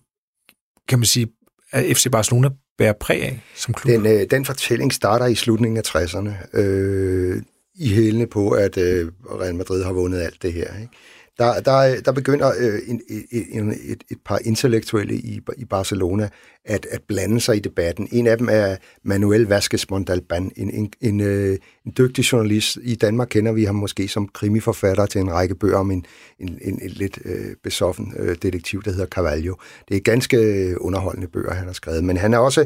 [0.88, 1.28] kan man sige,
[1.72, 3.94] at FC Barcelona bærer præg af som klub?
[3.94, 7.42] Den, øh, den fortælling starter i slutningen af 60'erne, øh,
[7.80, 10.78] i hælene på, at øh, Real Madrid har vundet alt det her.
[10.82, 10.94] Ikke?
[11.40, 16.30] Der, der, der begynder øh, en, en, et, et par intellektuelle i, i Barcelona
[16.66, 18.08] at, at blande sig i debatten.
[18.12, 22.78] En af dem er Manuel Vázquez Montalban, en, en, en, øh, en dygtig journalist.
[22.82, 26.06] I Danmark kender vi ham måske som krimiforfatter til en række bøger om en,
[26.40, 29.56] en, en, en lidt øh, besoffen øh, detektiv, der hedder Carvalho.
[29.90, 32.66] Det er ganske øh, underholdende bøger, han har skrevet, men han er også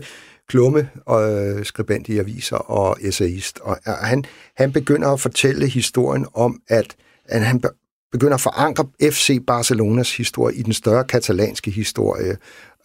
[0.49, 3.60] klumme og øh, skribent i aviser og essayist.
[3.60, 4.25] Og han,
[4.56, 7.63] han begynder at fortælle historien om, at, at han
[8.12, 12.38] begynder at forankre FC Barcelonas historie i den større katalanske historie,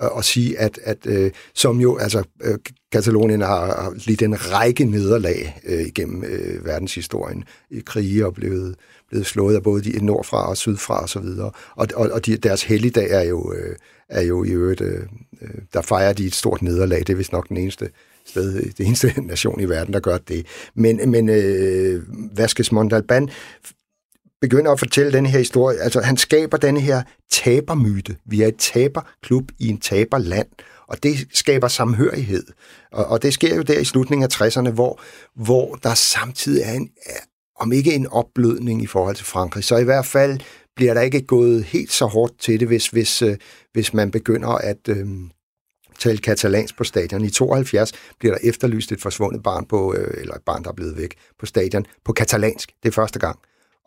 [0.03, 2.59] øh, og sige, at, at øh, som jo, altså, øh,
[2.93, 8.77] Katalonien har, har lidt en række nederlag øh, igennem øh, verdenshistorien i krige og blevet,
[9.09, 11.51] blevet slået af både de nordfra og sydfra og så videre.
[11.77, 13.77] Og, og, og de, deres helligdag er jo, øh,
[14.09, 15.03] er jo i øvrigt, øh,
[15.43, 16.99] øh, der fejrer de et stort nederlag.
[16.99, 17.91] Det er vist nok den eneste
[18.27, 20.47] sted, det eneste nation i verden, der gør det.
[20.75, 22.03] Men, men øh,
[22.37, 23.29] Vasquez Montalban
[24.41, 25.79] begynder at fortælle den her historie.
[25.79, 28.17] Altså, han skaber den her tabermyte.
[28.27, 30.49] Vi er et taberklub i en taberland,
[30.87, 32.47] og det skaber samhørighed.
[32.93, 35.01] Og, og det sker jo der i slutningen af 60'erne, hvor,
[35.35, 36.91] hvor der samtidig er en,
[37.57, 40.41] om ikke en opblødning i forhold til Frankrig, så i hvert fald
[40.79, 43.37] bliver der ikke gået helt så hårdt til det, hvis, hvis, øh,
[43.73, 45.07] hvis man begynder at øh,
[45.99, 47.25] tale katalansk på stadion.
[47.25, 50.75] I 72 bliver der efterlyst et forsvundet barn på, øh, eller et barn, der er
[50.75, 52.73] blevet væk på stadion, på katalansk.
[52.83, 53.39] Det er første gang.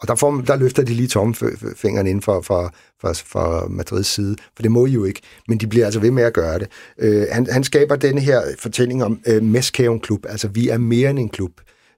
[0.02, 4.36] Og der, får, der løfter de lige tommelfingeren inden for, for, for, for Madrids side,
[4.56, 6.68] for det må I jo ikke, men de bliver altså ved med at gøre det.
[7.00, 11.10] Øh, han, han skaber denne her fortælling om øh, Meskæven Klub, altså vi er mere
[11.10, 11.52] end en klub,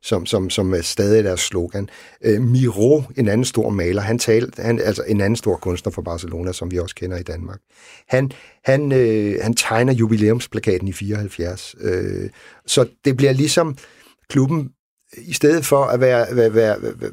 [0.03, 1.89] som, som, som er stadig deres slogan.
[2.21, 6.01] Øh, Miro, en anden stor maler, han talte, han, altså en anden stor kunstner fra
[6.01, 7.59] Barcelona, som vi også kender i Danmark.
[8.07, 8.31] Han,
[8.63, 11.75] han, øh, han tegner jubilæumsplakaten i 74.
[11.81, 12.29] Øh,
[12.65, 13.77] så det bliver ligesom
[14.29, 14.69] klubben,
[15.17, 17.11] i stedet for at være, være, være, være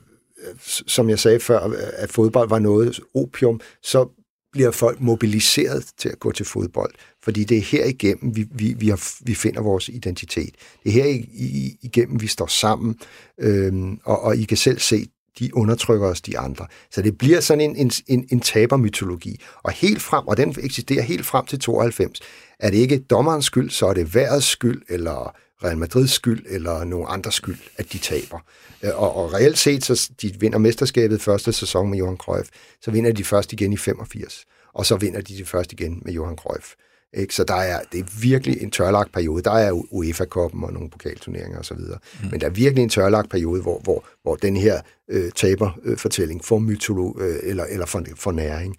[0.87, 4.09] som jeg sagde før, at fodbold var noget opium, så
[4.53, 8.75] bliver folk mobiliseret til at gå til fodbold, fordi det er her igennem, vi, vi,
[8.79, 10.55] vi, har, vi finder vores identitet.
[10.85, 12.99] Det er her i, igennem, vi står sammen,
[13.39, 15.07] øhm, og, og I kan selv se,
[15.39, 16.67] de undertrykker os, de andre.
[16.91, 19.41] Så det bliver sådan en, en, en, en tabermytologi.
[19.63, 22.21] Og helt frem, og den eksisterer helt frem til 92,
[22.59, 26.85] er det ikke dommerens skyld, så er det værets skyld, eller Real Madrids skyld, eller
[26.85, 28.39] nogen andres skyld, at de taber.
[28.83, 32.49] Øh, og, og reelt set, så de vinder mesterskabet første sæson med Johan Cruyff,
[32.83, 34.45] så vinder de først igen i 85,
[34.75, 36.75] og så vinder de det først igen med Johan Cruyff.
[37.15, 37.35] Ikke?
[37.35, 39.43] Så der er, det er virkelig en tørlagt periode.
[39.43, 41.77] Der er UEFA-koppen og nogle pokalturneringer osv.
[41.77, 42.29] Mm.
[42.31, 46.59] Men der er virkelig en tørlagt periode, hvor, hvor, hvor den her øh, taberfortælling får
[46.59, 48.77] mytolo øh, eller, eller for, for næring.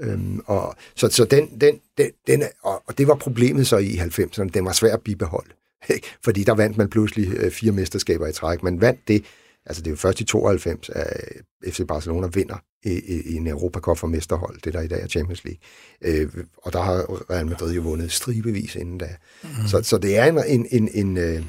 [0.00, 3.96] Øhm, og, så så den, den, den, den, og, og det var problemet så i
[3.96, 4.48] 90'erne.
[4.48, 5.50] Den var svær at bibeholde.
[6.24, 8.62] Fordi der vandt man pludselig øh, fire mesterskaber i træk.
[8.62, 9.24] Man vandt det,
[9.66, 14.06] altså det er jo først i 92, at FC Barcelona vinder i, en Europacup for
[14.06, 15.60] mesterhold, det der i dag er Champions League.
[16.02, 19.08] Øh, og der har Real Madrid jo vundet stribevis inden da.
[19.42, 19.48] Mm.
[19.66, 21.42] Så, så det er en, en, en, en øh,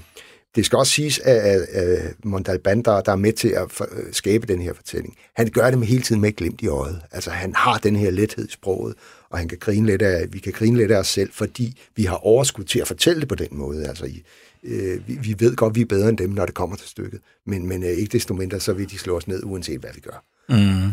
[0.55, 4.61] det skal også siges, at, at der, der er med til at øh, skabe den
[4.61, 7.01] her fortælling, han gør det med hele tiden med glimt i øjet.
[7.11, 8.95] Altså, han har den her lethed i sproget,
[9.35, 12.03] og han kan grine lidt af, vi kan grine lidt af os selv, fordi vi
[12.03, 13.87] har overskud til at fortælle det på den måde.
[13.87, 14.23] Altså, i,
[14.63, 17.19] øh, vi, vi ved godt, vi er bedre end dem, når det kommer til stykket.
[17.45, 19.99] Men, men øh, ikke desto mindre, så vil de slå os ned, uanset hvad vi
[19.99, 20.23] gør.
[20.49, 20.91] Mm.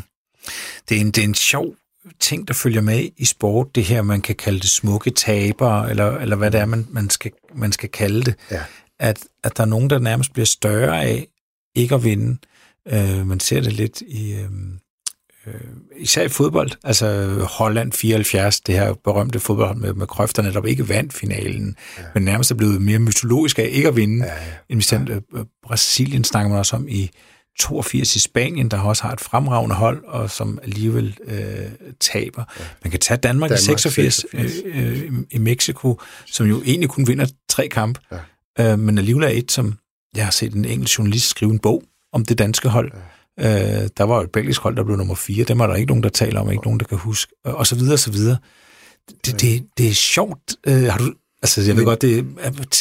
[0.88, 1.74] Det, er en, det er en sjov
[2.20, 6.18] ting, der følger med i sport, det her, man kan kalde det smukke taber, eller,
[6.18, 8.34] eller hvad det er, man, man, skal, man skal kalde det.
[8.50, 8.62] Ja.
[8.98, 11.28] At, at der er nogen, der nærmest bliver større af
[11.74, 12.38] ikke at vinde.
[12.88, 14.32] Øh, man ser det lidt i...
[14.32, 14.50] Øh,
[15.46, 15.54] øh,
[15.96, 20.66] især i fodbold, altså Holland 74, det her berømte fodbold med, med Cruyff, der netop
[20.66, 22.02] ikke vandt finalen, ja.
[22.14, 24.24] men nærmest er blevet mere mytologisk af ikke at vinde.
[24.24, 24.38] Ja, ja.
[24.68, 25.14] En bestemt ja.
[25.14, 27.10] Øh, Brasilien snakker man også om i
[27.58, 32.44] 82 i Spanien, der også har et fremragende hold, og som alligevel øh, taber.
[32.58, 32.64] Ja.
[32.84, 34.52] Man kan tage Danmark, Danmark i 86, 86.
[34.64, 38.00] Øh, øh, i Mexico, som jo egentlig kun vinder tre kampe,
[38.58, 38.72] ja.
[38.72, 39.74] øh, men alligevel er et, som
[40.16, 42.90] jeg har set en enkelt journalist skrive en bog om det danske hold.
[42.94, 42.98] Ja.
[43.40, 45.44] Øh, der var et belgisk hold, der blev nummer fire.
[45.44, 47.74] Dem er der ikke nogen, der taler om, ikke nogen, der kan huske, og så
[47.74, 48.36] videre, og så videre.
[49.26, 50.56] Det, det, det er sjovt.
[50.66, 52.26] Øh, har du Altså, jeg ved men, godt, det,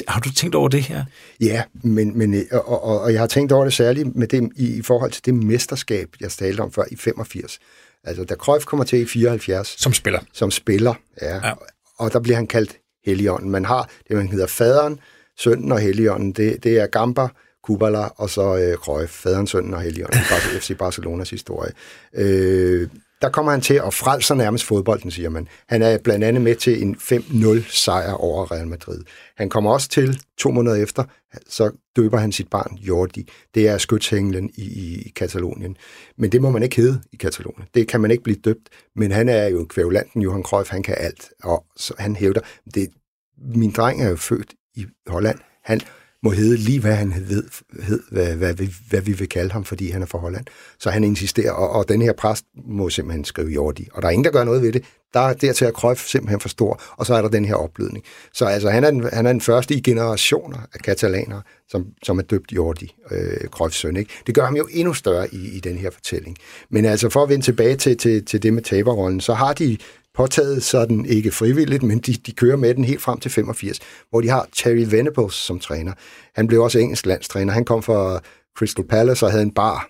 [0.07, 1.03] har du tænkt over det her?
[1.39, 4.77] Ja, men, men, og, og, og jeg har tænkt over det særligt med det, i,
[4.77, 7.59] i forhold til det mesterskab, jeg talte om før i 85.
[8.03, 9.75] Altså, da Cruyff kommer til i 74.
[9.77, 10.19] Som spiller.
[10.33, 11.35] Som spiller, ja.
[11.47, 11.53] ja.
[11.97, 13.49] Og der bliver han kaldt Helligånden.
[13.49, 14.99] Man har det, man hedder faderen,
[15.37, 16.31] sønnen og Helligånden.
[16.31, 17.27] Det, det er Gamba,
[17.63, 20.13] Kubala og så øh, Cruyff, faderen, sønnen og Helion,
[20.59, 21.71] FC Barcelonas historie.
[22.13, 22.89] Øh,
[23.21, 25.47] der kommer han til at frelse nærmest fodbolden, siger man.
[25.67, 29.01] Han er blandt andet med til en 5-0 sejr over Real Madrid.
[29.37, 31.03] Han kommer også til, to måneder efter,
[31.47, 33.29] så døber han sit barn Jordi.
[33.55, 35.77] Det er skytshænglen i, i Katalonien.
[36.17, 37.67] Men det må man ikke hedde i Katalonien.
[37.73, 38.69] Det kan man ikke blive døbt.
[38.95, 41.29] Men han er jo kvævlanten, Johan Cruyff, han kan alt.
[41.43, 42.41] Og så han hævder,
[42.75, 42.89] det,
[43.37, 45.39] min dreng er jo født i Holland.
[45.63, 45.81] Han,
[46.23, 47.43] må hedde lige, hvad han ved,
[47.83, 50.45] hed, hvad, hvad, hvad, hvad vi vil kalde ham, fordi han er fra Holland.
[50.79, 53.87] Så han insisterer, og, og den her præst må simpelthen skrive Jordi.
[53.93, 54.83] Og der er ingen, der gør noget ved det.
[55.13, 58.03] Der er dertil at Krøf simpelthen for stor, og så er der den her opblødning.
[58.33, 62.17] Så altså, han, er den, han er den første i generationer af katalanere, som, som
[62.17, 63.97] er døbt Jordi, øh, Krøfs søn.
[63.97, 64.11] Ikke?
[64.27, 66.37] Det gør ham jo endnu større i, i den her fortælling.
[66.69, 69.77] Men altså, for at vende tilbage til, til, til det med taberrollen, så har de
[70.13, 74.21] påtaget sådan ikke frivilligt, men de, de kører med den helt frem til 85, hvor
[74.21, 75.93] de har Terry Venables som træner.
[76.35, 77.53] Han blev også engelsk landstræner.
[77.53, 78.19] Han kom fra
[78.57, 79.87] Crystal Palace og havde en bar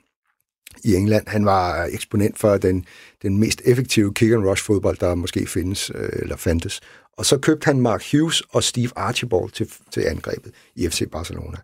[0.83, 1.27] i England.
[1.27, 2.85] Han var eksponent for den,
[3.21, 6.81] den mest effektive kick-and-rush-fodbold, der måske findes øh, eller fandtes.
[7.17, 11.57] Og så købte han Mark Hughes og Steve Archibald til, til angrebet i FC Barcelona.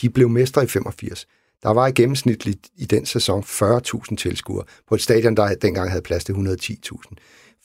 [0.00, 1.26] De blev mestre i 85.
[1.62, 6.02] Der var i gennemsnitligt i den sæson 40.000 tilskuere på et stadion, der dengang havde
[6.02, 7.14] plads til 110.000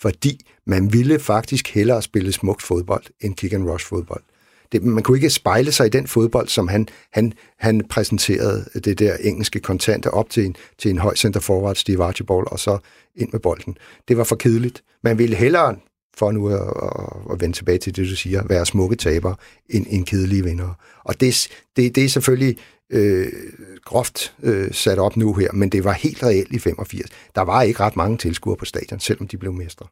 [0.02, 4.24] fordi man ville faktisk hellere spille smukt fodbold end kick-and-rush fodbold.
[4.72, 9.00] Det, man kunne ikke spejle sig i den fodbold, som han, han, han præsenterede det
[9.00, 12.78] der engelske kontante op til en, til en høj center forward, Steve Archibald, og så
[13.16, 13.78] ind med bolden.
[14.08, 14.84] Det var for kedeligt.
[15.04, 15.76] Man ville hellere,
[16.18, 19.36] for nu at, at, at vende tilbage til det, du siger, være smukke tabere
[19.70, 20.74] end, end kedelige vinder.
[21.04, 22.58] Og det, det, det er selvfølgelig
[22.92, 23.28] øh,
[23.86, 27.10] groft øh, sat op nu her, men det var helt reelt i 85.
[27.36, 29.86] Der var ikke ret mange tilskuere på stadion, selvom de blev mestre.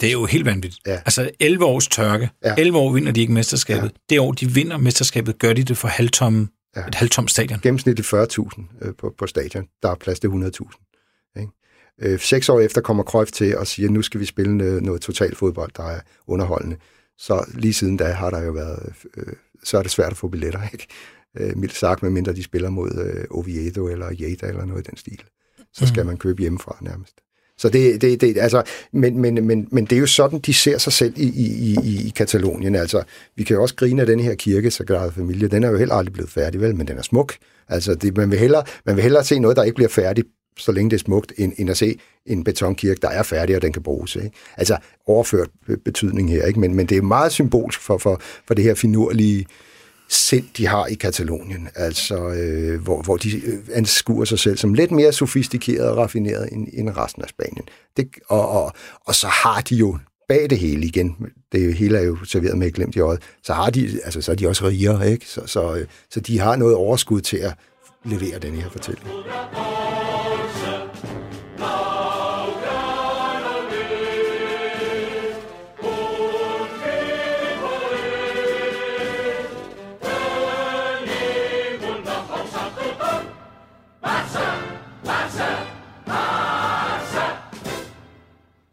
[0.00, 0.86] Det er jo helt vanvittigt.
[0.86, 0.94] Ja.
[0.96, 2.30] Altså 11 års tørke.
[2.44, 2.54] Ja.
[2.58, 3.82] 11 år vinder de ikke mesterskabet.
[3.82, 3.88] Ja.
[4.10, 6.86] Det år, de vinder mesterskabet, gør de det for halvtomme, ja.
[6.86, 7.60] et halvtomt stadion.
[7.62, 9.66] Gennemsnitligt 40.000 øh, på, på stadion.
[9.82, 11.40] Der er plads til 100.000.
[11.40, 11.52] Ikke?
[12.02, 14.82] Øh, seks år efter kommer Cruyff til og siger, at nu skal vi spille noget,
[14.82, 16.76] noget total fodbold, der er underholdende.
[17.18, 19.32] Så lige siden da har der jo været, øh,
[19.64, 20.86] så er det svært at få billetter, ikke?
[21.36, 24.96] Øh, mildt sagt, medmindre de spiller mod øh, Oviedo eller Jada eller noget i den
[24.96, 25.22] stil.
[25.72, 26.06] Så skal mm.
[26.06, 27.14] man købe hjemmefra nærmest.
[27.58, 30.78] Så det, det, det altså, men, men, men, men det er jo sådan, de ser
[30.78, 32.74] sig selv i, i, i, i Katalonien.
[32.74, 33.02] Altså,
[33.36, 35.48] vi kan jo også grine af den her kirke, Sagrada Familie.
[35.48, 37.34] Den er jo heller aldrig blevet færdig, vel, men den er smuk.
[37.68, 40.26] Altså, det, man, vil hellere, man vil hellere se noget, der ikke bliver færdigt,
[40.58, 43.62] så længe det er smukt, end, end at se en betonkirke, der er færdig, og
[43.62, 44.16] den kan bruges.
[44.16, 44.30] Ikke?
[44.56, 45.48] Altså, overført
[45.84, 46.60] betydning her, ikke?
[46.60, 49.46] Men, men det er meget symbolsk for, for, for det her finurlige
[50.08, 54.74] sind, de har i Katalonien, altså øh, hvor, hvor de øh, anskuer sig selv som
[54.74, 57.64] lidt mere sofistikeret og raffineret end, end resten af Spanien.
[57.96, 58.72] Det, og, og,
[59.04, 61.16] og så har de jo bag det hele igen,
[61.52, 64.36] det hele er jo serveret med glemt i øjet, så, har de, altså, så er
[64.36, 65.26] de også rigere, ikke?
[65.26, 67.54] Så, så, øh, så de har noget overskud til at
[68.04, 69.08] levere den her fortælling.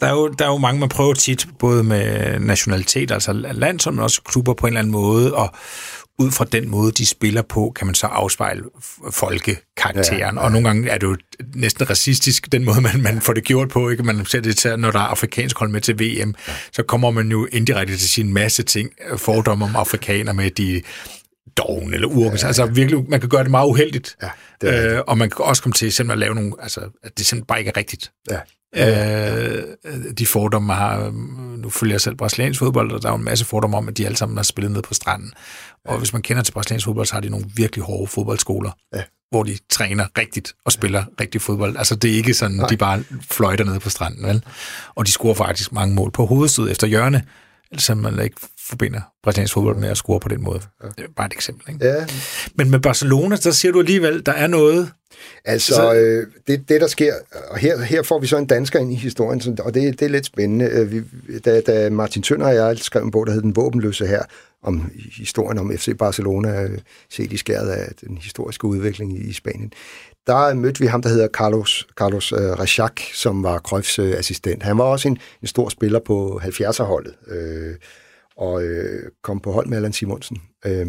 [0.03, 3.91] Der er, jo, der er jo mange, man prøver tit, både med nationalitet, altså land,
[3.91, 5.53] men også klubber på en eller anden måde, og
[6.19, 8.63] ud fra den måde, de spiller på, kan man så afspejle
[9.11, 10.19] folkekarakteren.
[10.19, 10.39] Ja, ja.
[10.39, 11.17] Og nogle gange er det jo
[11.55, 13.89] næsten racistisk, den måde, man, man får det gjort på.
[13.89, 14.03] Ikke?
[14.03, 16.53] Man ser det til, når der er afrikansk hold med til VM, ja.
[16.71, 20.81] så kommer man jo indirekte til sin masse ting, fordomme om afrikaner med de
[21.57, 22.37] doven eller urken.
[22.37, 22.47] Ja, ja.
[22.47, 24.15] Altså virkelig, man kan gøre det meget uheldigt.
[24.21, 24.29] Ja,
[24.61, 27.25] det øh, og man kan også komme til simpelthen at lave nogle, altså, at det
[27.25, 28.11] simpelthen bare ikke er rigtigt.
[28.31, 28.39] Ja.
[28.75, 29.63] Øh,
[30.17, 31.11] de fordomme har,
[31.57, 33.97] nu følger jeg selv brasiliansk fodbold, og der er jo en masse fordomme om, at
[33.97, 35.33] de alle sammen har spillet ned på stranden.
[35.85, 39.03] Og hvis man kender til brasiliansk fodbold, så har de nogle virkelig hårde fodboldskoler, ja.
[39.31, 41.05] hvor de træner rigtigt og spiller ja.
[41.23, 41.77] rigtig fodbold.
[41.77, 42.67] Altså det er ikke sådan, Nej.
[42.67, 44.43] de bare fløjter ned på stranden, vel?
[44.95, 47.23] Og de scorer faktisk mange mål på hovedstød efter hjørne,
[47.77, 48.35] så man ikke
[48.69, 50.61] forbinder brasiliansk fodbold med at score på den måde.
[50.83, 50.87] Ja.
[50.87, 51.73] Det er bare et eksempel.
[51.73, 51.85] Ikke?
[51.85, 52.05] Ja.
[52.55, 54.91] Men med Barcelona, der siger du alligevel, der er noget...
[55.45, 55.93] Altså, så...
[55.93, 57.13] øh, det, det der sker,
[57.49, 60.09] og her, her får vi så en dansker ind i historien, og det, det er
[60.09, 60.65] lidt spændende.
[60.65, 61.03] Øh, vi,
[61.45, 64.23] da, da Martin Tønder og jeg skrev en bog, der hed Den Våbenløse her,
[64.63, 69.73] om historien om FC Barcelona, øh, set i skæret af den historiske udvikling i Spanien,
[70.27, 74.63] der mødte vi ham, der hedder Carlos, Carlos uh, Rachac, som var Cruyffs uh, assistent.
[74.63, 77.13] Han var også en, en stor spiller på 70'er-holdet.
[77.27, 77.75] Uh,
[78.35, 80.41] og øh, kom på hold med Allan Simonsen.
[80.65, 80.87] Øh,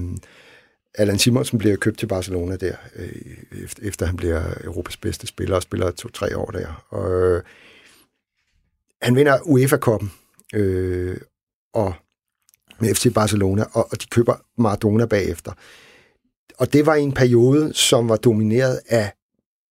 [0.95, 5.57] Allan Simonsen bliver købt til Barcelona der, øh, efter, efter han bliver Europas bedste spiller,
[5.57, 6.87] og spiller to-tre år der.
[6.89, 7.43] Og, øh,
[9.03, 10.13] han vinder UEFA-koppen,
[10.55, 11.17] øh,
[11.75, 11.95] og
[12.81, 15.53] med FC Barcelona, og, og de køber Maradona bagefter.
[16.59, 19.13] Og det var en periode, som var domineret af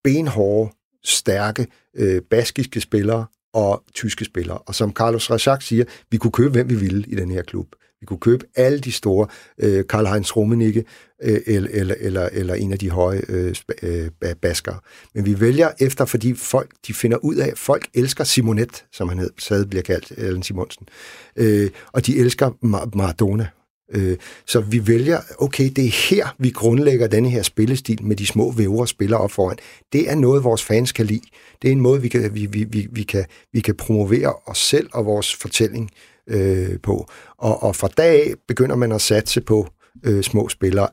[0.04, 0.72] benhårde,
[1.04, 4.58] stærke, øh, baskiske spillere, og tyske spillere.
[4.58, 7.68] Og som Carlos Rajak siger, vi kunne købe, hvem vi ville i den her klub.
[8.02, 9.28] Vi kunne købe alle de store,
[9.58, 10.84] øh, Karl-Heinz Rummenigge,
[11.24, 14.10] øh, eller, eller, eller, eller en af de høje øh, øh,
[14.42, 14.80] baskere.
[15.16, 19.20] Men vi vælger efter, fordi folk de finder ud af, folk elsker Simonet, som han
[19.20, 20.88] hed, sad bliver kaldt, Allen Simonsen,
[21.36, 23.48] øh, og de elsker Mar- Maradona.
[23.92, 24.18] Øh,
[24.48, 28.52] så vi vælger, okay, det er her, vi grundlægger denne her spillestil med de små
[28.52, 29.58] vævre spillere op foran.
[29.94, 31.22] Det er noget, vores fans kan lide.
[31.62, 34.58] Det er en måde, vi kan, vi, vi, vi, vi kan, vi kan promovere os
[34.58, 35.92] selv og vores fortælling
[36.28, 37.08] øh, på.
[37.38, 39.68] Og, og fra dag af begynder man at satse på
[40.04, 40.88] øh, små spillere.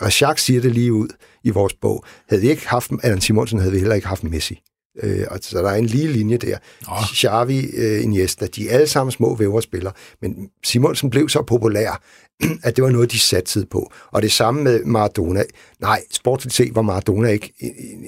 [0.00, 1.08] Og Jacques siger det lige ud
[1.44, 2.04] i vores bog.
[2.28, 4.62] Havde vi ikke haft Allan Simonsen, havde vi heller ikke haft Messi.
[5.02, 6.58] Øh, og så der er en lige linje der.
[6.88, 7.04] Oh.
[7.14, 9.92] Xavi, øh, Iniesta, de er alle sammen små væverspillere,
[10.22, 12.02] men Simonsen blev så populær,
[12.64, 13.92] at det var noget, de satte på.
[14.12, 15.42] Og det samme med Maradona.
[15.80, 17.52] Nej, sportsligt set var Maradona ikke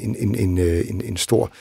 [0.02, 1.52] en, en, en, en, en stor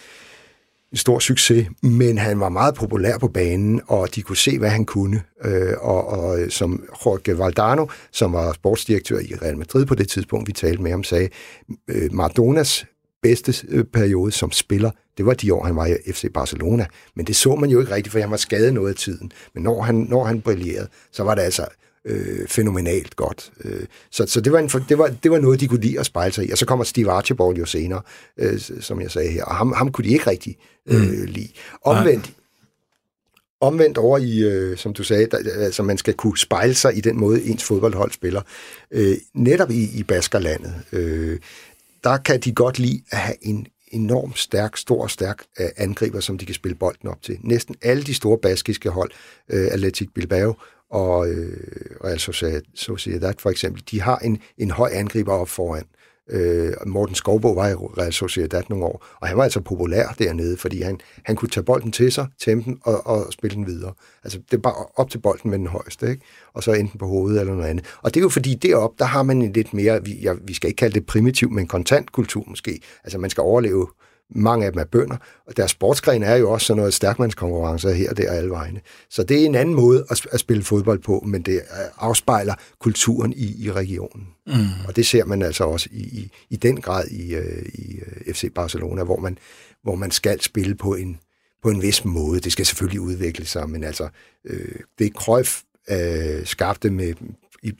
[0.91, 4.69] en stor succes, men han var meget populær på banen, og de kunne se, hvad
[4.69, 5.21] han kunne.
[5.45, 10.47] Øh, og, og som Jorge Valdano, som var sportsdirektør i Real Madrid på det tidspunkt,
[10.47, 11.29] vi talte med ham, sagde,
[11.87, 12.85] øh, Maradonas
[13.21, 16.85] bedste øh, periode som spiller, det var de år, han var i FC Barcelona.
[17.15, 19.31] Men det så man jo ikke rigtigt, for han var skadet noget af tiden.
[19.53, 21.65] Men når han, når han brillerede, så var det altså
[22.05, 23.51] øh, fænomenalt godt.
[23.63, 26.05] Øh, så så det, var en, det, var, det var noget, de kunne lide at
[26.05, 26.51] spejle sig i.
[26.51, 28.01] Og så kommer Steve Archibald jo senere,
[28.37, 30.57] øh, som jeg sagde her, og ham, ham kunne de ikke rigtig
[30.87, 31.25] øh, mm.
[31.25, 31.49] lide.
[31.83, 32.33] Omvendt,
[33.61, 37.01] Omvendt over i, øh, som du sagde, der, altså man skal kunne spejle sig i
[37.01, 38.41] den måde, ens fodboldhold spiller.
[38.91, 41.39] Øh, netop i, i Baskerlandet, øh,
[42.03, 46.19] der kan de godt lide at have en enormt stærk, stor og stærk øh, angriber,
[46.19, 47.37] som de kan spille bolden op til.
[47.41, 49.11] Næsten alle de store baskiske hold,
[49.49, 50.55] øh, Atletic Bilbao
[50.91, 51.57] og øh,
[52.03, 52.19] Real
[52.75, 55.83] Sociedad for eksempel, de har en, en høj angriber op foran.
[56.29, 60.57] Øh, Morten Skovbo var i Real Sociedad nogle år, og han var altså populær dernede,
[60.57, 63.93] fordi han, han kunne tage bolden til sig, tæmme den og, og spille den videre.
[64.23, 66.23] Altså, det er bare op til bolden med den højeste, ikke?
[66.53, 67.85] og så enten på hovedet eller noget andet.
[68.01, 70.53] Og det er jo fordi, deroppe, der har man en lidt mere, vi, ja, vi
[70.53, 72.79] skal ikke kalde det primitiv, men kontantkultur måske.
[73.03, 73.87] Altså, man skal overleve
[74.35, 75.17] mange af dem er bønder,
[75.47, 78.81] og deres sportsgren er jo også sådan noget stærkmandskonkurrence her og der alle vegne.
[79.09, 81.61] Så det er en anden måde at, at spille fodbold på, men det
[81.97, 84.27] afspejler kulturen i, i regionen.
[84.47, 84.53] Mm.
[84.87, 88.33] Og det ser man altså også i, i, i den grad i, øh, i øh,
[88.33, 89.37] FC Barcelona, hvor man,
[89.83, 91.19] hvor man skal spille på en,
[91.63, 92.39] på en vis måde.
[92.39, 94.09] Det skal selvfølgelig udvikle sig, men altså,
[94.45, 97.13] øh, det er Cruyff øh, skabte med,
[97.63, 97.73] i,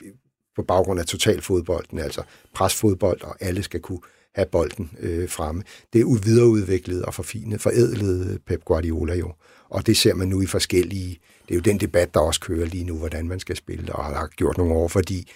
[0.55, 2.21] på baggrund af totalfodbolden, altså
[2.53, 3.99] presfodbold, og alle skal kunne
[4.39, 5.63] have bolden øh, fremme.
[5.93, 9.33] Det er videreudviklet og forfinet, forædlet øh, Pep Guardiola jo.
[9.69, 11.19] Og det ser man nu i forskellige...
[11.47, 14.05] Det er jo den debat, der også kører lige nu, hvordan man skal spille, og
[14.05, 15.31] har gjort nogle år, fordi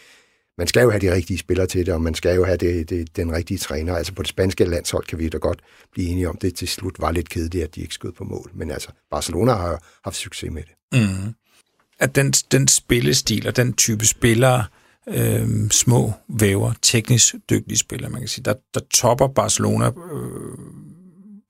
[0.57, 2.89] man skal jo have de rigtige spillere til det, og man skal jo have det,
[2.89, 3.95] det, den rigtige træner.
[3.95, 5.59] Altså på det spanske landshold kan vi da godt
[5.91, 8.51] blive enige om, det til slut var lidt kedeligt, at de ikke skød på mål.
[8.53, 11.01] Men altså, Barcelona har haft succes med det.
[11.01, 11.33] Mm.
[11.99, 14.82] At den, den spillestil og den type spillere, øh,
[15.71, 19.91] små væver, teknisk dygtige spillere, man kan sige, der, der topper Barcelona øh,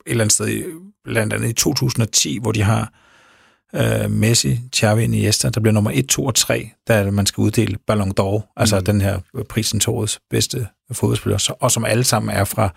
[0.06, 0.64] et eller andet sted,
[1.04, 2.93] blandt andet i 2010, hvor de har
[3.76, 7.78] øh, Messi, Xavi, Iniesta, der bliver nummer 1, 2 og 3, da man skal uddele
[7.88, 8.86] Ballon d'Or, altså mm.
[8.86, 12.74] den her prisen til årets bedste fodboldspiller, og som alle sammen er fra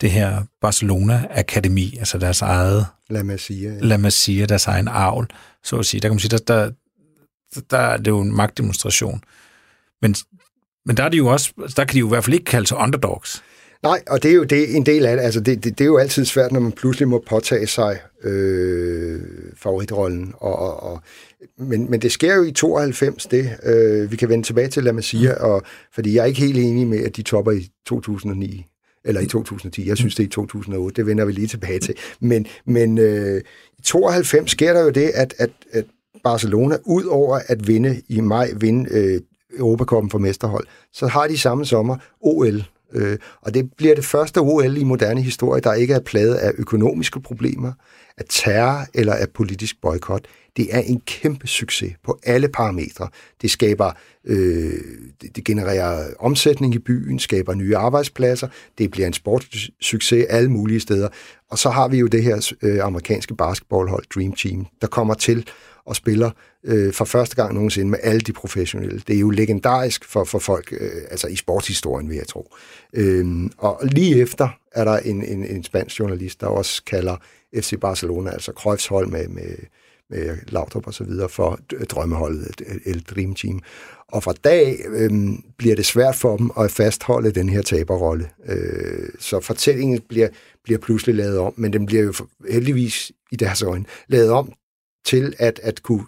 [0.00, 2.86] det her Barcelona-akademi, altså deres eget...
[3.10, 3.72] La Masia.
[3.72, 3.78] Ja.
[3.80, 5.26] La Masia, deres egen avl,
[5.64, 6.00] så at sige.
[6.00, 6.70] Der kan man sige, der, der,
[7.70, 9.22] der er det jo en magtdemonstration.
[10.04, 10.14] Men,
[10.86, 12.66] men der er de jo også, der kan de jo i hvert fald ikke kalde
[12.66, 13.42] sig underdogs.
[13.82, 15.22] Nej, og det er jo det, en del af det.
[15.22, 19.20] Altså det, det, det er jo altid svært, når man pludselig må påtage sig øh,
[19.56, 20.34] favoritrollen.
[20.36, 21.02] Og, og, og,
[21.58, 23.50] men, men det sker jo i 92, det.
[23.62, 25.44] Øh, vi kan vende tilbage til La Masia, mm.
[25.44, 25.62] og,
[25.94, 28.66] fordi jeg er ikke helt enig med, at de topper i 2009
[29.04, 29.88] eller i 2010.
[29.88, 30.96] Jeg synes, det er i 2008.
[30.96, 31.94] Det vender vi lige tilbage til.
[32.20, 33.42] Men, men øh,
[33.78, 35.84] i 92 sker der jo det, at, at, at
[36.24, 39.20] Barcelona, ud over at vinde i maj, vinde øh,
[39.58, 44.38] Europakoppen for mesterhold, så har de samme sommer OL Øh, og det bliver det første
[44.38, 47.72] OL i moderne historie, der ikke er plaget af økonomiske problemer,
[48.18, 50.24] af terror eller af politisk boykot.
[50.56, 53.08] Det er en kæmpe succes på alle parametre.
[53.42, 53.92] Det skaber,
[54.24, 54.72] øh,
[55.22, 58.48] det, det genererer omsætning i byen, skaber nye arbejdspladser,
[58.78, 61.08] det bliver en sportssucces alle mulige steder.
[61.50, 65.46] Og så har vi jo det her øh, amerikanske basketballhold Dream Team, der kommer til
[65.86, 66.30] og spiller
[66.64, 69.02] øh, for første gang nogensinde med alle de professionelle.
[69.06, 72.54] Det er jo legendarisk for, for folk, øh, altså i sportshistorien, vil jeg tro.
[72.92, 77.16] Øh, og lige efter er der en, en, en spansk journalist, der også kalder
[77.56, 79.56] FC Barcelona, altså Cruyffs hold med, med,
[80.10, 81.60] med Laudrup og så videre, for
[81.90, 83.60] drømmeholdet, El Dream Team.
[84.08, 85.10] Og fra dag øh,
[85.56, 88.30] bliver det svært for dem at fastholde den her taberrolle.
[88.48, 90.28] Øh, så fortællingen bliver,
[90.64, 92.14] bliver pludselig lavet om, men den bliver jo
[92.50, 94.52] heldigvis i deres øjne lavet om
[95.04, 96.04] til at, at kunne,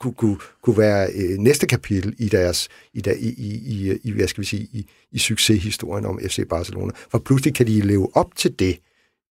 [0.00, 4.28] kunne, kunne, kunne være øh, næste kapitel i deres i, der, i, i, i, hvad
[4.28, 6.92] skal vi sige, i, i succeshistorien om FC Barcelona.
[7.10, 8.78] For pludselig kan de leve op til det,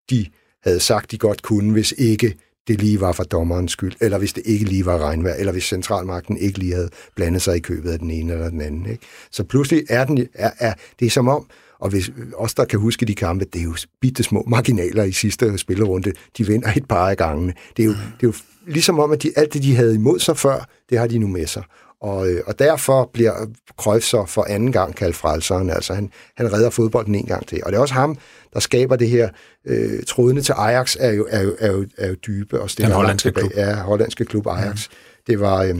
[0.09, 0.25] de
[0.63, 2.35] havde sagt, de godt kunne, hvis ikke
[2.67, 5.63] det lige var for dommerens skyld, eller hvis det ikke lige var regnvejr, eller hvis
[5.63, 8.85] centralmagten ikke lige havde blandet sig i købet af den ene eller den anden.
[8.85, 9.03] Ikke?
[9.31, 11.49] Så pludselig er, den, er, er det er som om,
[11.79, 15.11] og hvis os, der kan huske de kampe, det er jo bitte små marginaler i
[15.11, 16.13] sidste spillerunde.
[16.37, 17.53] De vinder et par af gangene.
[17.77, 18.33] Det er jo, det er jo
[18.67, 21.27] ligesom om, at de, alt det, de havde imod sig før, det har de nu
[21.27, 21.63] med sig.
[22.03, 23.33] Og, øh, og derfor bliver
[23.77, 25.69] Cruyff så for anden gang kaldt frelseren.
[25.69, 27.61] Altså han, han redder fodbolden en gang til.
[27.63, 28.17] Og det er også ham,
[28.53, 29.29] der skaber det her.
[29.67, 32.61] Øh, trådene til Ajax er jo, er jo, er jo, er jo dybe.
[32.61, 33.51] Og Den hollandske klub.
[33.55, 34.89] Ja, hollandske klub Ajax.
[34.89, 34.95] Mm.
[35.27, 35.75] Det var øh,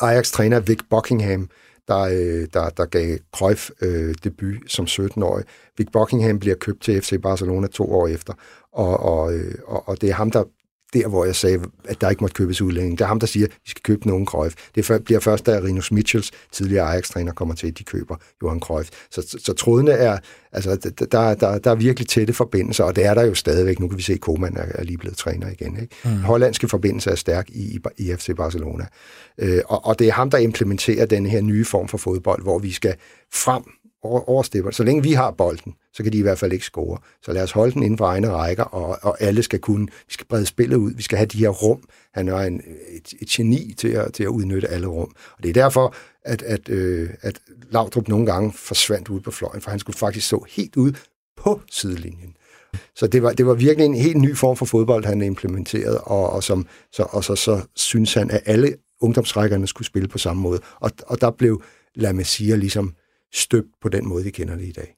[0.00, 1.48] Ajax-træner Vic Buckingham,
[1.88, 5.44] der, øh, der, der gav Cruyff øh, debut som 17-årig.
[5.78, 8.32] Vic Buckingham bliver købt til FC Barcelona to år efter,
[8.72, 10.44] og, og, øh, og, og det er ham, der
[10.92, 12.98] der, hvor jeg sagde, at der ikke måtte købes udlænding.
[12.98, 14.54] Det er ham, der siger, at vi skal købe nogen Cruyff.
[14.74, 18.88] Det bliver først, da Rinus Mitchells, tidligere Ajax-træner, kommer til, at de køber Johan Cruyff.
[19.10, 20.18] Så, så, så trådene er,
[20.52, 23.80] altså, der, der, der er virkelig tætte forbindelser, og det er der jo stadigvæk.
[23.80, 25.78] Nu kan vi se, at Koeman er, er lige blevet træner igen.
[25.80, 25.96] Ikke?
[26.04, 26.10] Mm.
[26.10, 28.86] Hollandske forbindelser er stærk i, i, i FC Barcelona.
[29.38, 32.58] Øh, og, og det er ham, der implementerer den her nye form for fodbold, hvor
[32.58, 32.94] vi skal
[33.32, 33.62] frem
[34.02, 34.70] overstipper.
[34.70, 36.98] Så længe vi har bolden, så kan de i hvert fald ikke score.
[37.22, 40.12] Så lad os holde den inden for egne rækker, og, og alle skal kunne, vi
[40.12, 41.82] skal brede spillet ud, vi skal have de her rum.
[42.14, 45.12] Han er en, et, et geni til at, til at udnytte alle rum.
[45.36, 45.94] Og det er derfor,
[46.24, 47.40] at, at, øh, at
[47.70, 50.92] Laudrup nogle gange forsvandt ud på fløjen, for han skulle faktisk stå helt ud
[51.36, 52.36] på sidelinjen.
[52.96, 56.30] Så det var, det var virkelig en helt ny form for fodbold, han implementerede, og,
[56.30, 60.42] og, som, så, og så, så synes han, at alle ungdomsrækkerne skulle spille på samme
[60.42, 60.60] måde.
[60.80, 61.62] Og, og der blev
[61.94, 62.94] La Masia ligesom
[63.32, 64.96] støbt på den måde, vi kender det i dag.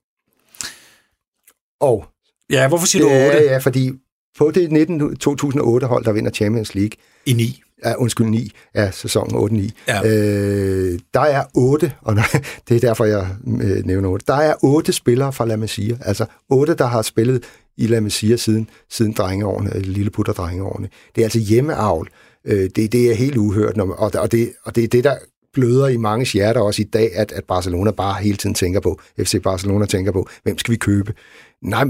[1.81, 2.07] Og
[2.53, 3.45] Ja, hvorfor siger du 8?
[3.45, 3.93] Ja, fordi
[4.39, 6.93] på det 19, 2008-hold, der vinder Champions League...
[7.27, 7.63] I 9.
[7.85, 8.53] Ja, undskyld, 9.
[8.75, 9.71] Ja, sæsonen 8-9.
[9.89, 10.09] Ja.
[10.09, 12.25] Øh, der er 8, og nej,
[12.69, 13.29] det er derfor, jeg
[13.63, 14.25] øh, nævner 8.
[14.29, 15.97] Der er 8 spillere fra La Masia.
[16.01, 17.45] Altså 8, der har spillet
[17.77, 20.89] i La Masia siden, siden drengeårene, lille putter drengeårene.
[21.15, 22.09] Det er altså hjemmeavl.
[22.45, 25.17] Øh, det, det er helt uhørt, når, og, og, det, og det er det, der
[25.53, 29.01] bløder i mange hjerter også i dag, at, at Barcelona bare hele tiden tænker på,
[29.19, 31.15] FC Barcelona tænker på, hvem skal vi købe?
[31.63, 31.85] Nej,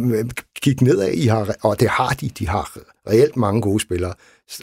[0.62, 2.28] kig nedad, I har, og det har de.
[2.28, 2.76] De har
[3.08, 4.14] reelt mange gode spillere,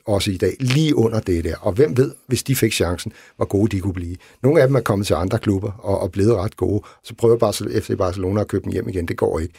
[0.06, 1.56] også i dag, lige under det der.
[1.62, 4.16] Og hvem ved, hvis de fik chancen, hvor gode de kunne blive.
[4.44, 6.82] Nogle af dem er kommet til andre klubber og, og blevet ret gode.
[7.04, 9.08] Så prøver Barcelona, FC Barcelona at købe dem hjem igen.
[9.08, 9.54] Det går ikke.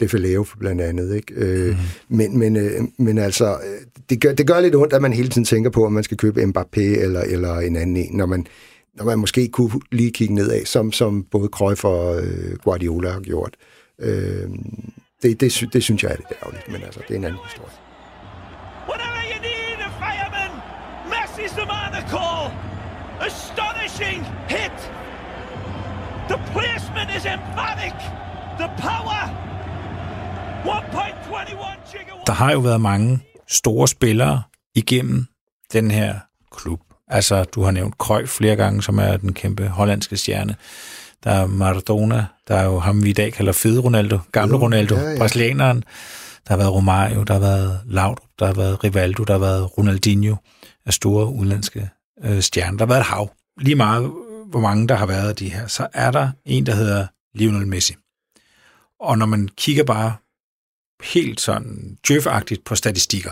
[0.00, 1.16] Det for lave blandt andet.
[1.16, 1.34] Ikke?
[1.34, 2.16] Øh, mm.
[2.16, 5.28] men, men, øh, men altså, øh, det gør, det gør lidt ondt, at man hele
[5.28, 8.46] tiden tænker på, om man skal købe Mbappé eller, eller en anden en, når man,
[8.96, 13.20] når man måske kunne lige kigge nedad, som, som både Cruyff og øh, Guardiola har
[13.20, 13.56] gjort.
[13.98, 14.48] Øh,
[15.22, 17.76] det, det, det synes jeg er lidt ærgerligt, men altså, det er en anden historie.
[18.88, 20.52] Whatever you need, a fireman,
[21.14, 22.42] Messi's the man to call.
[23.28, 24.20] Astonishing
[24.54, 24.78] hit.
[26.32, 27.96] The placement is emphatic.
[28.60, 29.20] The power.
[30.64, 32.26] 1.21 gigawatt.
[32.26, 34.42] Der har jo været mange store spillere
[34.74, 35.26] igennem
[35.72, 36.18] den her
[36.50, 36.80] klub.
[37.08, 40.56] Altså, du har nævnt Krøj flere gange, som er den kæmpe hollandske stjerne.
[41.24, 44.94] Der er Maradona, der er jo ham, vi i dag kalder fede Ronaldo, gamle Ronaldo,
[44.94, 45.18] ja, ja.
[45.18, 45.84] brasilianeren.
[46.48, 49.78] Der har været Romario, der har været Laudrup, der har været Rivaldo, der har været
[49.78, 50.36] Ronaldinho
[50.86, 51.90] af store udenlandske
[52.24, 52.78] øh, stjerner.
[52.78, 53.30] Der har været et hav.
[53.60, 54.12] Lige meget,
[54.50, 57.66] hvor mange der har været af de her, så er der en, der hedder Lionel
[57.66, 57.94] Messi.
[59.00, 60.14] Og når man kigger bare
[61.02, 62.26] helt sådan djøf
[62.64, 63.30] på statistikker,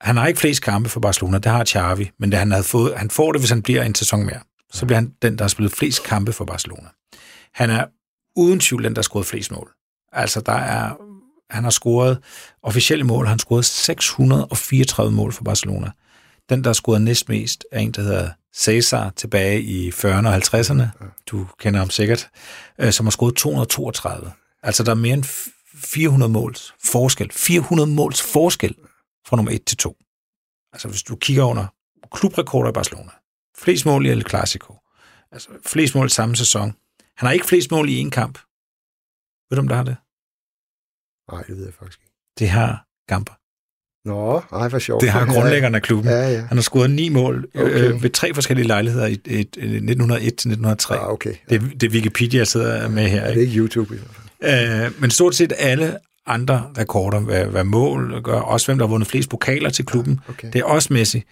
[0.00, 2.94] han har ikke flest kampe for Barcelona, det har Xavi, men det, han, havde fået,
[2.96, 4.40] han får det, hvis han bliver en sæson mere
[4.72, 6.88] så bliver han den, der har spillet flest kampe for Barcelona.
[7.54, 7.84] Han er
[8.36, 9.70] uden tvivl den, der har scoret flest mål.
[10.12, 10.94] Altså, der er,
[11.50, 12.18] han har scoret
[12.62, 15.90] officielle mål, han har scoret 634 mål for Barcelona.
[16.48, 20.82] Den, der har scoret næstmest, er en, der hedder Cesar tilbage i 40'erne og 50'erne.
[21.26, 22.28] Du kender ham sikkert.
[22.80, 24.32] Øh, som har scoret 232.
[24.62, 25.24] Altså, der er mere end
[25.84, 27.30] 400 måls forskel.
[27.32, 28.74] 400 måls forskel
[29.26, 29.96] fra nummer 1 til 2.
[30.72, 31.66] Altså, hvis du kigger under
[32.12, 33.10] klubrekorder i Barcelona,
[33.58, 34.74] Flest mål i El Clasico.
[35.32, 36.74] Altså flest mål i samme sæson.
[37.16, 38.38] Han har ikke flest mål i en kamp.
[39.50, 39.96] Ved du, om der har det?
[41.32, 42.14] Nej, det ved jeg faktisk ikke.
[42.38, 43.32] Det har Gamper.
[44.08, 45.00] Nå, ej, hvor sjovt.
[45.02, 46.10] Det har grundlæggeren af klubben.
[46.10, 46.40] Ja, ja.
[46.40, 47.94] Han har scoret ni mål øh, okay.
[47.94, 50.96] øh, ved tre forskellige lejligheder i, i, i 1901 til 1903.
[50.96, 51.34] Ah, okay.
[51.50, 51.56] Ja.
[51.56, 53.26] Det, det Wikipedia sidder med her.
[53.26, 53.40] Ikke?
[53.40, 54.84] Det er ikke YouTube i hvert fald.
[54.84, 58.90] Øh, men stort set alle andre rekorder, hvad, hvad mål gør, også hvem der har
[58.90, 60.48] vundet flest pokaler til klubben, ja, okay.
[60.52, 61.22] det er også Messi.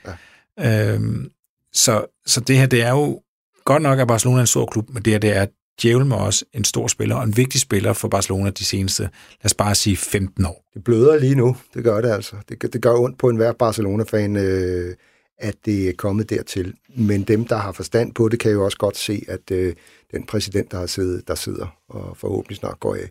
[0.58, 0.94] Ja.
[0.94, 1.30] Øhm,
[1.72, 3.20] så, så det her, det er jo
[3.64, 5.46] godt nok, at Barcelona er en stor klub, men det her, det er
[5.82, 9.10] djævel med også en stor spiller, og en vigtig spiller for Barcelona de seneste, lad
[9.44, 10.64] os bare sige, 15 år.
[10.74, 12.36] Det bløder lige nu, det gør det altså.
[12.48, 14.94] Det, det gør ondt på enhver Barcelona-fan, øh,
[15.38, 16.74] at det er kommet dertil.
[16.96, 19.74] Men dem, der har forstand på det, kan jo også godt se, at øh,
[20.12, 23.10] den præsident, der, har siddet, der sidder og forhåbentlig snart går af,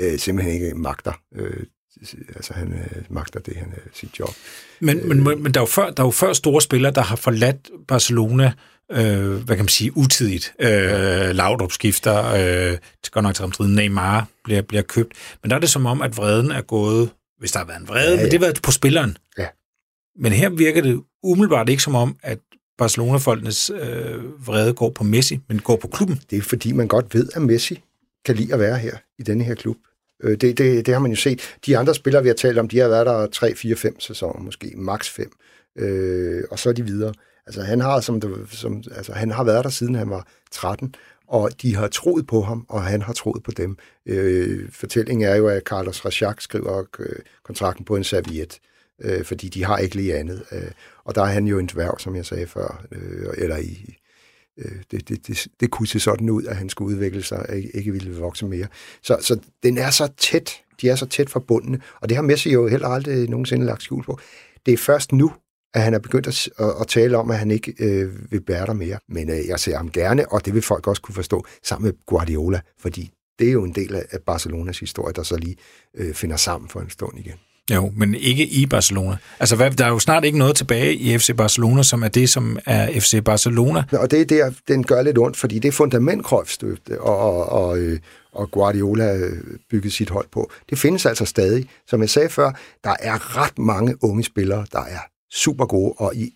[0.00, 1.64] øh, simpelthen ikke magter øh,
[2.34, 4.34] altså han øh, magter det, han øh, sit job.
[4.80, 7.00] Men, øh, men, men der, er jo før, der er jo før store spillere, der
[7.02, 8.52] har forladt Barcelona,
[8.92, 10.54] øh, hvad kan man sige, utidigt.
[10.58, 12.78] Øh, Laudrup skifter, øh,
[13.10, 15.12] godt nok til Ramstriden, Neymar bliver, bliver købt.
[15.42, 17.88] Men der er det som om, at vreden er gået, hvis der har været en
[17.88, 18.16] vrede, ja, ja.
[18.16, 19.16] men det har været på spilleren.
[19.38, 19.46] Ja.
[20.18, 22.38] Men her virker det umiddelbart ikke som om, at
[22.78, 26.20] Barcelona-folkenes øh, vrede går på Messi, men går på klubben.
[26.30, 27.82] Det er fordi, man godt ved, at Messi
[28.26, 29.76] kan lide at være her i denne her klub.
[30.22, 31.56] Øh, det, det, det har man jo set.
[31.66, 34.40] De andre spillere, vi har talt om, de har været der 3, 4, 5 sæsoner,
[34.40, 35.30] måske maks 5.
[35.78, 37.12] Øh, og så er de videre.
[37.46, 40.94] Altså han, har, som, som, altså, han har været der siden han var 13,
[41.28, 43.76] og de har troet på ham, og han har troet på dem.
[44.06, 48.58] Øh, fortællingen er jo, at Carlos Rajak skriver øh, kontrakten på en serviet,
[49.02, 50.44] øh, fordi de har ikke lige andet.
[50.52, 50.70] Øh,
[51.04, 53.96] og der er han jo en dværg, som jeg sagde før, øh, eller i,
[54.58, 57.56] øh, det, det, det, det kunne se sådan ud, at han skulle udvikle sig og
[57.56, 58.66] ikke, ikke ville vokse mere.
[59.02, 62.52] Så, så den er så tæt, de er så tæt forbundne, og det har Messi
[62.52, 64.18] jo heller aldrig nogensinde lagt skjul på.
[64.66, 65.32] Det er først nu,
[65.74, 68.66] at han er begyndt at, at, at tale om, at han ikke øh, vil bære
[68.66, 68.98] der mere.
[69.08, 71.94] Men øh, jeg ser ham gerne, og det vil folk også kunne forstå, sammen med
[72.06, 75.56] Guardiola, fordi det er jo en del af Barcelonas historie, der så lige
[75.94, 77.34] øh, finder sammen for en stund igen.
[77.74, 79.16] Jo, men ikke i Barcelona.
[79.40, 82.28] Altså, hvad, der er jo snart ikke noget tilbage i FC Barcelona, som er det,
[82.28, 83.84] som er FC Barcelona.
[83.92, 86.56] Og det er der, den gør lidt ondt, fordi det er fundament Cruyff
[87.00, 87.98] og, og, og, øh,
[88.32, 90.50] og Guardiola øh, bygget sit hold på.
[90.70, 91.68] Det findes altså stadig.
[91.86, 92.52] Som jeg sagde før,
[92.84, 95.00] der er ret mange unge spillere, der er
[95.32, 96.32] super gode, og i,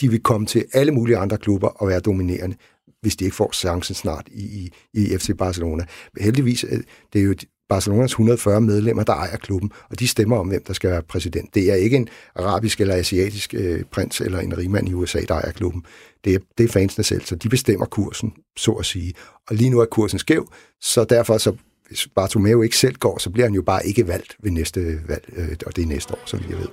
[0.00, 2.56] de vil komme til alle mulige andre klubber og være dominerende
[3.04, 5.84] hvis de ikke får chancen snart i, i, i FC Barcelona.
[6.14, 6.80] Men heldigvis, øh,
[7.12, 7.34] det er jo
[7.68, 11.54] Barcelonas 140 medlemmer, der ejer klubben, og de stemmer om, hvem der skal være præsident.
[11.54, 15.34] Det er ikke en arabisk eller asiatisk øh, prins eller en rigmand i USA, der
[15.34, 15.82] ejer klubben.
[16.24, 19.14] Det er, det er fansene selv, så de bestemmer kursen, så at sige.
[19.48, 21.56] Og lige nu er kursen skæv, så derfor, så,
[21.88, 25.24] hvis Bartomeu ikke selv går, så bliver han jo bare ikke valgt ved næste valg,
[25.36, 26.68] øh, og det er næste år, som vi ved.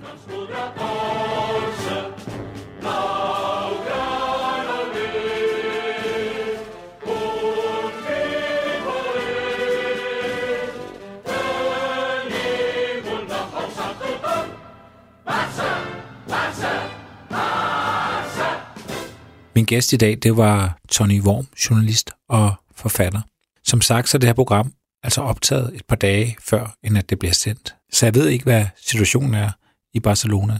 [19.56, 23.22] Min gæst i dag, det var Tony Worm, journalist og forfatter.
[23.64, 24.74] Som sagt, så er det her program
[25.04, 27.76] altså optaget et par dage før, end at det bliver sendt.
[27.92, 29.52] Så jeg ved ikke, hvad situationen er
[29.94, 30.60] i Barcelona,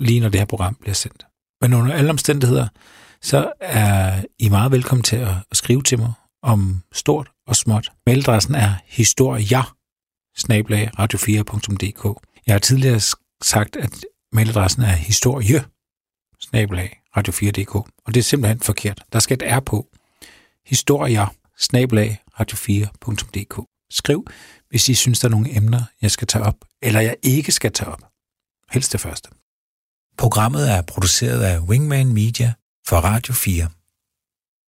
[0.00, 1.26] lige når det her program bliver sendt.
[1.60, 2.68] Men under alle omstændigheder,
[3.22, 7.92] så er I meget velkommen til at skrive til mig om stort og småt.
[8.06, 9.74] Mailadressen er historier
[10.98, 12.20] radio4.dk.
[12.46, 13.00] Jeg har tidligere
[13.42, 15.64] sagt, at mailadressen er historie
[16.40, 19.02] snabelag radio4.dk, og det er simpelthen forkert.
[19.12, 19.86] Der skal et R på.
[20.66, 21.26] Historia
[22.40, 23.66] radio4.dk.
[23.90, 24.26] Skriv,
[24.68, 27.72] hvis I synes, der er nogle emner, jeg skal tage op, eller jeg ikke skal
[27.72, 28.02] tage op.
[28.70, 29.30] Helst det første.
[30.18, 32.52] Programmet er produceret af Wingman Media
[32.86, 33.68] for Radio 4.